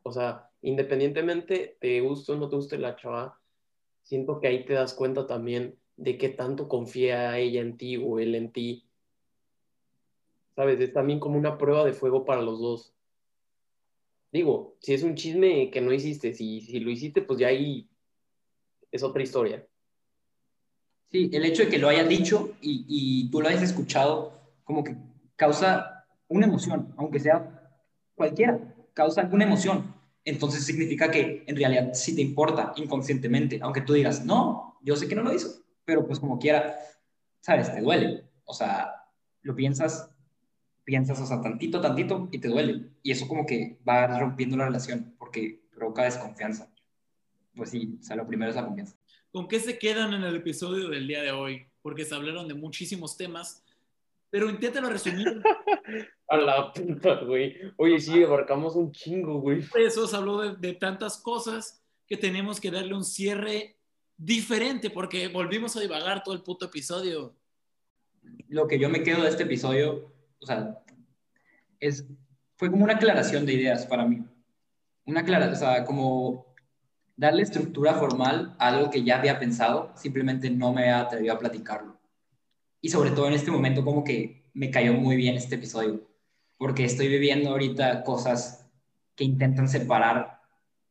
o 0.04 0.12
sea, 0.12 0.50
independientemente 0.62 1.78
te 1.80 2.02
guste 2.02 2.32
o 2.32 2.36
no 2.36 2.50
te 2.50 2.56
guste 2.56 2.78
la 2.78 2.96
chava, 2.96 3.40
siento 4.04 4.40
que 4.40 4.48
ahí 4.48 4.66
te 4.66 4.74
das 4.74 4.94
cuenta 4.94 5.28
también 5.28 5.78
de 5.98 6.18
qué 6.18 6.30
tanto 6.30 6.68
confía 6.68 7.38
ella 7.38 7.62
en 7.62 7.78
ti 7.78 7.98
o 7.98 8.20
él 8.20 8.36
en 8.36 8.52
ti. 8.52 8.89
¿Sabes? 10.60 10.82
Es 10.82 10.92
también 10.92 11.22
como 11.22 11.38
una 11.38 11.58
prueba 11.58 11.86
de 11.86 11.94
fuego 11.94 12.26
para 12.26 12.42
los 12.42 12.60
dos. 12.60 12.94
Digo, 14.30 14.76
si 14.82 14.94
es 14.94 15.04
un 15.04 15.16
chisme 15.16 15.72
que 15.72 15.80
no 15.80 15.94
hiciste, 15.94 16.34
si, 16.34 16.60
si 16.60 16.82
lo 16.82 16.92
hiciste, 16.92 17.22
pues 17.22 17.40
ya 17.40 17.48
ahí 17.48 17.90
es 18.92 19.02
otra 19.02 19.24
historia. 19.24 19.66
Sí, 21.08 21.30
el 21.32 21.46
hecho 21.46 21.64
de 21.64 21.70
que 21.70 21.78
lo 21.78 21.88
haya 21.88 22.04
dicho 22.04 22.58
y, 22.60 22.84
y 22.90 23.32
tú 23.32 23.40
lo 23.40 23.48
hayas 23.48 23.62
escuchado, 23.62 24.34
como 24.66 24.84
que 24.84 24.98
causa 25.38 26.06
una 26.28 26.46
emoción, 26.46 26.94
aunque 26.98 27.22
sea 27.22 27.82
cualquiera, 28.14 28.60
causa 28.94 29.22
alguna 29.22 29.46
emoción. 29.46 29.96
Entonces 30.26 30.66
significa 30.66 31.10
que 31.10 31.46
en 31.48 31.56
realidad 31.56 31.94
sí 31.94 32.14
te 32.18 32.22
importa 32.22 32.74
inconscientemente, 32.76 33.60
aunque 33.62 33.80
tú 33.80 33.94
digas, 33.94 34.26
no, 34.26 34.78
yo 34.82 34.98
sé 34.98 35.08
que 35.08 35.16
no 35.16 35.24
lo 35.24 35.34
hizo, 35.34 35.64
pero 35.86 36.06
pues 36.06 36.20
como 36.20 36.38
quiera, 36.38 36.76
sabes, 37.40 37.74
te 37.74 37.80
duele. 37.80 38.26
O 38.44 38.54
sea, 38.54 38.94
lo 39.44 39.56
piensas, 39.56 40.14
piensas, 40.90 41.22
o 41.22 41.26
sea, 41.28 41.40
tantito, 41.40 41.80
tantito 41.80 42.28
y 42.32 42.40
te 42.40 42.48
duele. 42.48 42.90
Y 43.04 43.12
eso 43.12 43.28
como 43.28 43.46
que 43.46 43.78
va 43.88 44.20
rompiendo 44.20 44.58
la 44.58 44.66
relación 44.66 45.14
porque 45.20 45.62
provoca 45.72 46.04
desconfianza. 46.04 46.74
Pues 47.56 47.70
sí, 47.70 48.00
o 48.00 48.04
sea, 48.04 48.16
lo 48.16 48.26
primero 48.26 48.50
es 48.50 48.56
la 48.56 48.66
confianza. 48.66 48.98
¿Con 49.32 49.48
qué 49.48 49.60
se 49.60 49.78
quedan 49.78 50.16
en 50.16 50.24
el 50.24 50.38
episodio 50.38 50.90
del 50.90 51.08
día 51.08 51.22
de 51.22 51.32
hoy? 51.32 51.68
Porque 51.84 52.06
se 52.06 52.16
hablaron 52.16 52.48
de 52.48 52.56
muchísimos 52.56 53.16
temas, 53.18 53.64
pero 54.32 54.50
inténtalo 54.50 54.90
resumir. 54.90 55.44
A 56.28 56.38
la 56.38 56.74
puta, 56.74 57.22
güey. 57.22 57.56
Oye, 57.78 58.00
sí, 58.00 58.24
abarcamos 58.24 58.76
un 58.76 58.92
chingo, 58.92 59.42
güey. 59.42 59.64
Eso 59.76 60.08
se 60.08 60.16
habló 60.16 60.42
de, 60.42 60.56
de 60.56 60.74
tantas 60.74 61.20
cosas 61.20 61.84
que 62.08 62.18
tenemos 62.18 62.60
que 62.60 62.72
darle 62.72 62.96
un 62.96 63.06
cierre 63.06 63.78
diferente 64.18 64.90
porque 64.90 65.28
volvimos 65.28 65.76
a 65.76 65.82
divagar 65.82 66.24
todo 66.24 66.34
el 66.34 66.42
puto 66.42 66.66
episodio. 66.66 67.36
Lo 68.48 68.68
que 68.68 68.80
yo 68.80 68.90
me 68.90 69.04
quedo 69.04 69.22
de 69.22 69.30
este 69.30 69.44
episodio, 69.44 70.12
o 70.42 70.46
sea, 70.46 70.80
es, 71.80 72.06
fue 72.58 72.70
como 72.70 72.84
una 72.84 72.94
aclaración 72.94 73.46
de 73.46 73.54
ideas 73.54 73.86
para 73.86 74.06
mí. 74.06 74.26
Una 75.06 75.22
aclaración, 75.22 75.54
o 75.54 75.58
sea, 75.58 75.86
como 75.86 76.56
darle 77.16 77.44
estructura 77.44 77.96
formal 77.96 78.56
a 78.60 78.68
algo 78.70 78.90
que 78.90 79.04
ya 79.04 79.18
había 79.18 79.40
pensado, 79.40 79.92
simplemente 79.96 80.50
no 80.50 80.72
me 80.72 80.84
había 80.84 81.02
atrevido 81.02 81.34
a 81.34 81.40
platicarlo. 81.40 82.00
Y 82.82 82.90
sobre 82.90 83.12
todo 83.12 83.28
en 83.28 83.34
este 83.34 83.52
momento 83.52 83.84
como 83.84 84.04
que 84.04 84.50
me 84.54 84.72
cayó 84.72 84.94
muy 84.94 85.18
bien 85.18 85.36
este 85.36 85.56
episodio, 85.56 86.08
porque 86.58 86.86
estoy 86.86 87.08
viviendo 87.08 87.50
ahorita 87.50 88.04
cosas 88.04 88.66
que 89.16 89.26
intentan 89.26 89.68
separar 89.68 90.40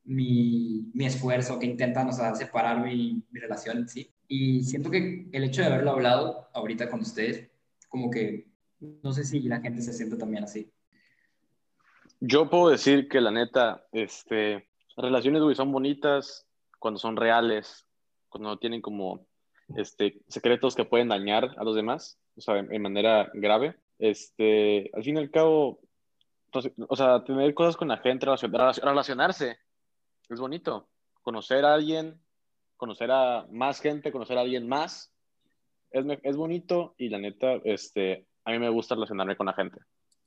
mi, 0.05 0.91
mi 0.93 1.07
esfuerzo, 1.07 1.59
que 1.59 1.67
intentan, 1.67 2.09
o 2.09 2.13
sea, 2.13 2.35
separar 2.35 2.85
mi, 2.85 3.23
mi 3.31 3.41
relación 3.41 3.89
sí. 3.89 4.11
Y 4.27 4.63
siento 4.65 4.91
que 4.91 5.29
el 5.33 5.45
hecho 5.45 5.63
de 5.63 5.69
haberlo 5.69 5.93
hablado 5.93 6.49
ahorita 6.53 6.91
con 6.91 7.01
ustedes, 7.01 7.49
como 7.89 8.11
que 8.11 8.48
no 8.81 9.13
sé 9.13 9.25
si 9.25 9.41
la 9.43 9.61
gente 9.61 9.83
se 9.83 9.93
siente 9.93 10.17
también 10.17 10.45
así. 10.45 10.71
Yo 12.21 12.49
puedo 12.51 12.71
decir 12.71 13.09
que 13.09 13.21
la 13.21 13.31
neta, 13.31 13.85
este, 13.93 14.69
relaciones, 14.97 15.43
güey, 15.43 15.55
son 15.55 15.71
bonitas 15.71 16.47
cuando 16.79 16.99
son 16.99 17.17
reales, 17.17 17.87
cuando 18.29 18.51
no 18.51 18.59
tienen 18.59 18.81
como 18.83 19.27
este, 19.77 20.21
secretos 20.29 20.75
que 20.75 20.85
pueden 20.85 21.09
dañar 21.09 21.55
a 21.57 21.65
los 21.65 21.77
demás, 21.77 22.19
o 22.37 22.41
sea, 22.41 22.59
en 22.59 22.83
manera 22.83 23.31
grave. 23.35 23.77
Este, 23.99 24.91
al 24.95 25.03
fin 25.03 25.17
y 25.17 25.21
al 25.21 25.31
cabo, 25.31 25.81
entonces, 26.47 26.73
o 26.89 26.97
sea, 26.97 27.25
tener 27.25 27.53
cosas 27.55 27.77
con 27.77 27.89
la 27.89 27.99
gente, 27.99 28.27
relacion- 28.27 28.51
relacion- 28.53 28.85
relacionarse, 28.85 29.59
es 30.29 30.41
bonito. 30.41 30.89
Conocer 31.23 31.65
a 31.65 31.75
alguien, 31.75 32.21
conocer 32.77 33.11
a 33.11 33.47
más 33.51 33.81
gente, 33.81 34.13
conocer 34.13 34.39
a 34.39 34.43
alguien 34.43 34.69
más, 34.69 35.13
es, 35.91 36.05
es 36.23 36.37
bonito 36.37 36.95
y 36.97 37.09
la 37.09 37.19
neta, 37.19 37.55
este, 37.65 38.27
a 38.49 38.53
mí 38.53 38.59
me 38.59 38.71
gusta 38.71 38.95
relacionarme 38.95 39.37
con 39.37 39.47
la 39.47 39.53
gente. 39.53 39.79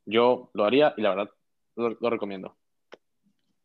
Yo 0.05 0.51
lo 0.53 0.65
haría 0.65 0.93
y 0.95 1.01
la 1.01 1.09
verdad 1.09 1.29
lo, 1.75 1.89
lo 1.99 2.09
recomiendo. 2.09 2.55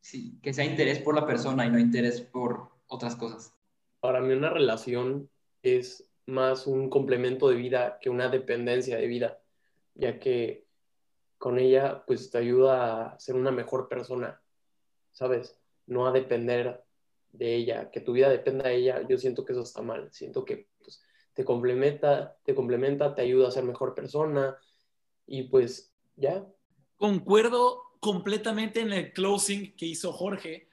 Sí, 0.01 0.39
que 0.43 0.55
sea 0.55 0.65
interés 0.65 0.99
por 0.99 1.15
la 1.15 1.27
persona 1.27 1.67
y 1.67 1.71
no 1.71 1.79
interés 1.79 2.23
por 2.23 2.71
otras 2.87 3.17
cosas. 3.17 3.55
Para 4.01 4.21
mí 4.21 4.33
una 4.33 4.49
relación 4.49 5.29
es 5.63 6.11
más 6.25 6.67
un 6.67 6.89
complemento 6.89 7.49
de 7.49 7.57
vida 7.57 7.99
que 8.01 8.09
una 8.09 8.29
dependencia 8.29 8.97
de 8.97 9.07
vida, 9.07 9.39
ya 9.95 10.19
que 10.19 10.67
con 11.37 11.59
ella 11.59 12.05
pues 12.07 12.31
te 12.31 12.39
ayuda 12.39 13.13
a 13.13 13.19
ser 13.19 13.35
una 13.35 13.51
mejor 13.51 13.89
persona, 13.89 14.41
¿sabes? 15.13 15.61
No 15.87 16.07
a 16.07 16.13
depender 16.13 16.83
de 17.33 17.55
ella, 17.55 17.91
que 17.91 18.01
tu 18.01 18.13
vida 18.13 18.31
dependa 18.31 18.71
de 18.71 18.77
ella, 18.77 19.07
yo 19.07 19.19
siento 19.19 19.45
que 19.45 19.53
eso 19.53 19.63
está 19.63 19.83
mal, 19.83 20.11
siento 20.13 20.47
que 20.47 20.69
pues, 20.79 21.03
te 21.37 21.45
complementa, 21.45 22.37
te 22.45 22.57
complementa, 22.57 23.15
te 23.15 23.23
ayuda 23.23 23.47
a 23.47 23.53
ser 23.53 23.63
mejor 23.63 23.95
persona 23.95 24.57
y 25.27 25.45
pues 25.45 25.93
ya, 26.17 26.45
Concuerdo 26.97 27.83
completamente 28.01 28.81
en 28.81 28.93
el 28.93 29.13
closing 29.13 29.77
que 29.77 29.87
hizo 29.87 30.13
Jorge, 30.13 30.69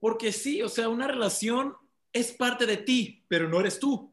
porque 0.00 0.32
sí, 0.32 0.60
o 0.62 0.68
sea, 0.68 0.88
una 0.88 1.06
relación 1.06 1.76
es 2.12 2.32
parte 2.32 2.66
de 2.66 2.78
ti, 2.78 3.24
pero 3.28 3.48
no 3.48 3.60
eres 3.60 3.78
tú. 3.78 4.12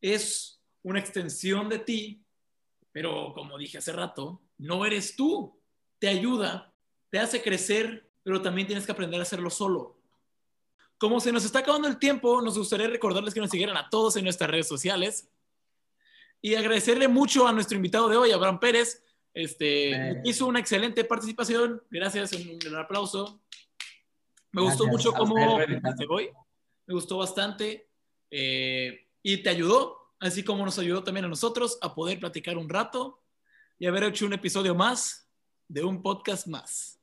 Es 0.00 0.62
una 0.82 0.98
extensión 0.98 1.68
de 1.68 1.80
ti, 1.80 2.24
pero 2.92 3.32
como 3.34 3.58
dije 3.58 3.78
hace 3.78 3.92
rato, 3.92 4.40
no 4.56 4.86
eres 4.86 5.14
tú. 5.14 5.60
Te 5.98 6.08
ayuda, 6.08 6.72
te 7.10 7.18
hace 7.18 7.42
crecer, 7.42 8.10
pero 8.22 8.40
también 8.40 8.66
tienes 8.66 8.86
que 8.86 8.92
aprender 8.92 9.20
a 9.20 9.24
hacerlo 9.24 9.50
solo. 9.50 9.99
Como 11.00 11.18
se 11.18 11.32
nos 11.32 11.46
está 11.46 11.60
acabando 11.60 11.88
el 11.88 11.98
tiempo, 11.98 12.42
nos 12.42 12.58
gustaría 12.58 12.86
recordarles 12.86 13.32
que 13.32 13.40
nos 13.40 13.48
siguieran 13.48 13.74
a 13.78 13.88
todos 13.88 14.16
en 14.16 14.24
nuestras 14.24 14.50
redes 14.50 14.68
sociales. 14.68 15.30
Y 16.42 16.54
agradecerle 16.56 17.08
mucho 17.08 17.48
a 17.48 17.52
nuestro 17.54 17.76
invitado 17.76 18.06
de 18.10 18.18
hoy, 18.18 18.32
Abraham 18.32 18.60
Pérez. 18.60 19.02
Este, 19.32 19.92
Eh. 19.92 20.20
hizo 20.24 20.46
una 20.46 20.60
excelente 20.60 21.02
participación. 21.04 21.82
Gracias, 21.90 22.32
un, 22.34 22.58
un 22.66 22.76
aplauso. 22.76 23.40
Me 24.52 24.60
gustó 24.60 24.84
Gracias 24.84 25.06
mucho 25.06 25.16
a 25.16 25.18
cómo 25.18 25.58
empezaste 25.58 26.06
hoy. 26.08 26.28
Me 26.86 26.92
gustó 26.94 27.16
bastante. 27.16 27.88
eh, 28.30 29.06
y 29.22 29.38
te 29.42 29.50
ayudó, 29.50 30.12
así 30.20 30.42
como 30.44 30.64
nos 30.64 30.78
ayudó 30.78 31.02
también 31.02 31.24
a 31.24 31.28
nosotros 31.28 31.78
a 31.82 31.94
poder 31.94 32.20
platicar 32.20 32.56
un 32.58 32.68
rato 32.68 33.22
y 33.78 33.86
haber 33.86 34.04
hecho 34.04 34.24
un 34.26 34.32
episodio 34.34 34.74
más 34.74 35.28
de 35.66 35.82
un 35.82 36.00
podcast 36.02 36.46
más. 36.46 37.00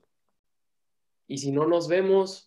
Y 1.28 1.38
si 1.40 1.52
no 1.52 1.66
nos 1.68 1.88
vemos, 1.88 2.47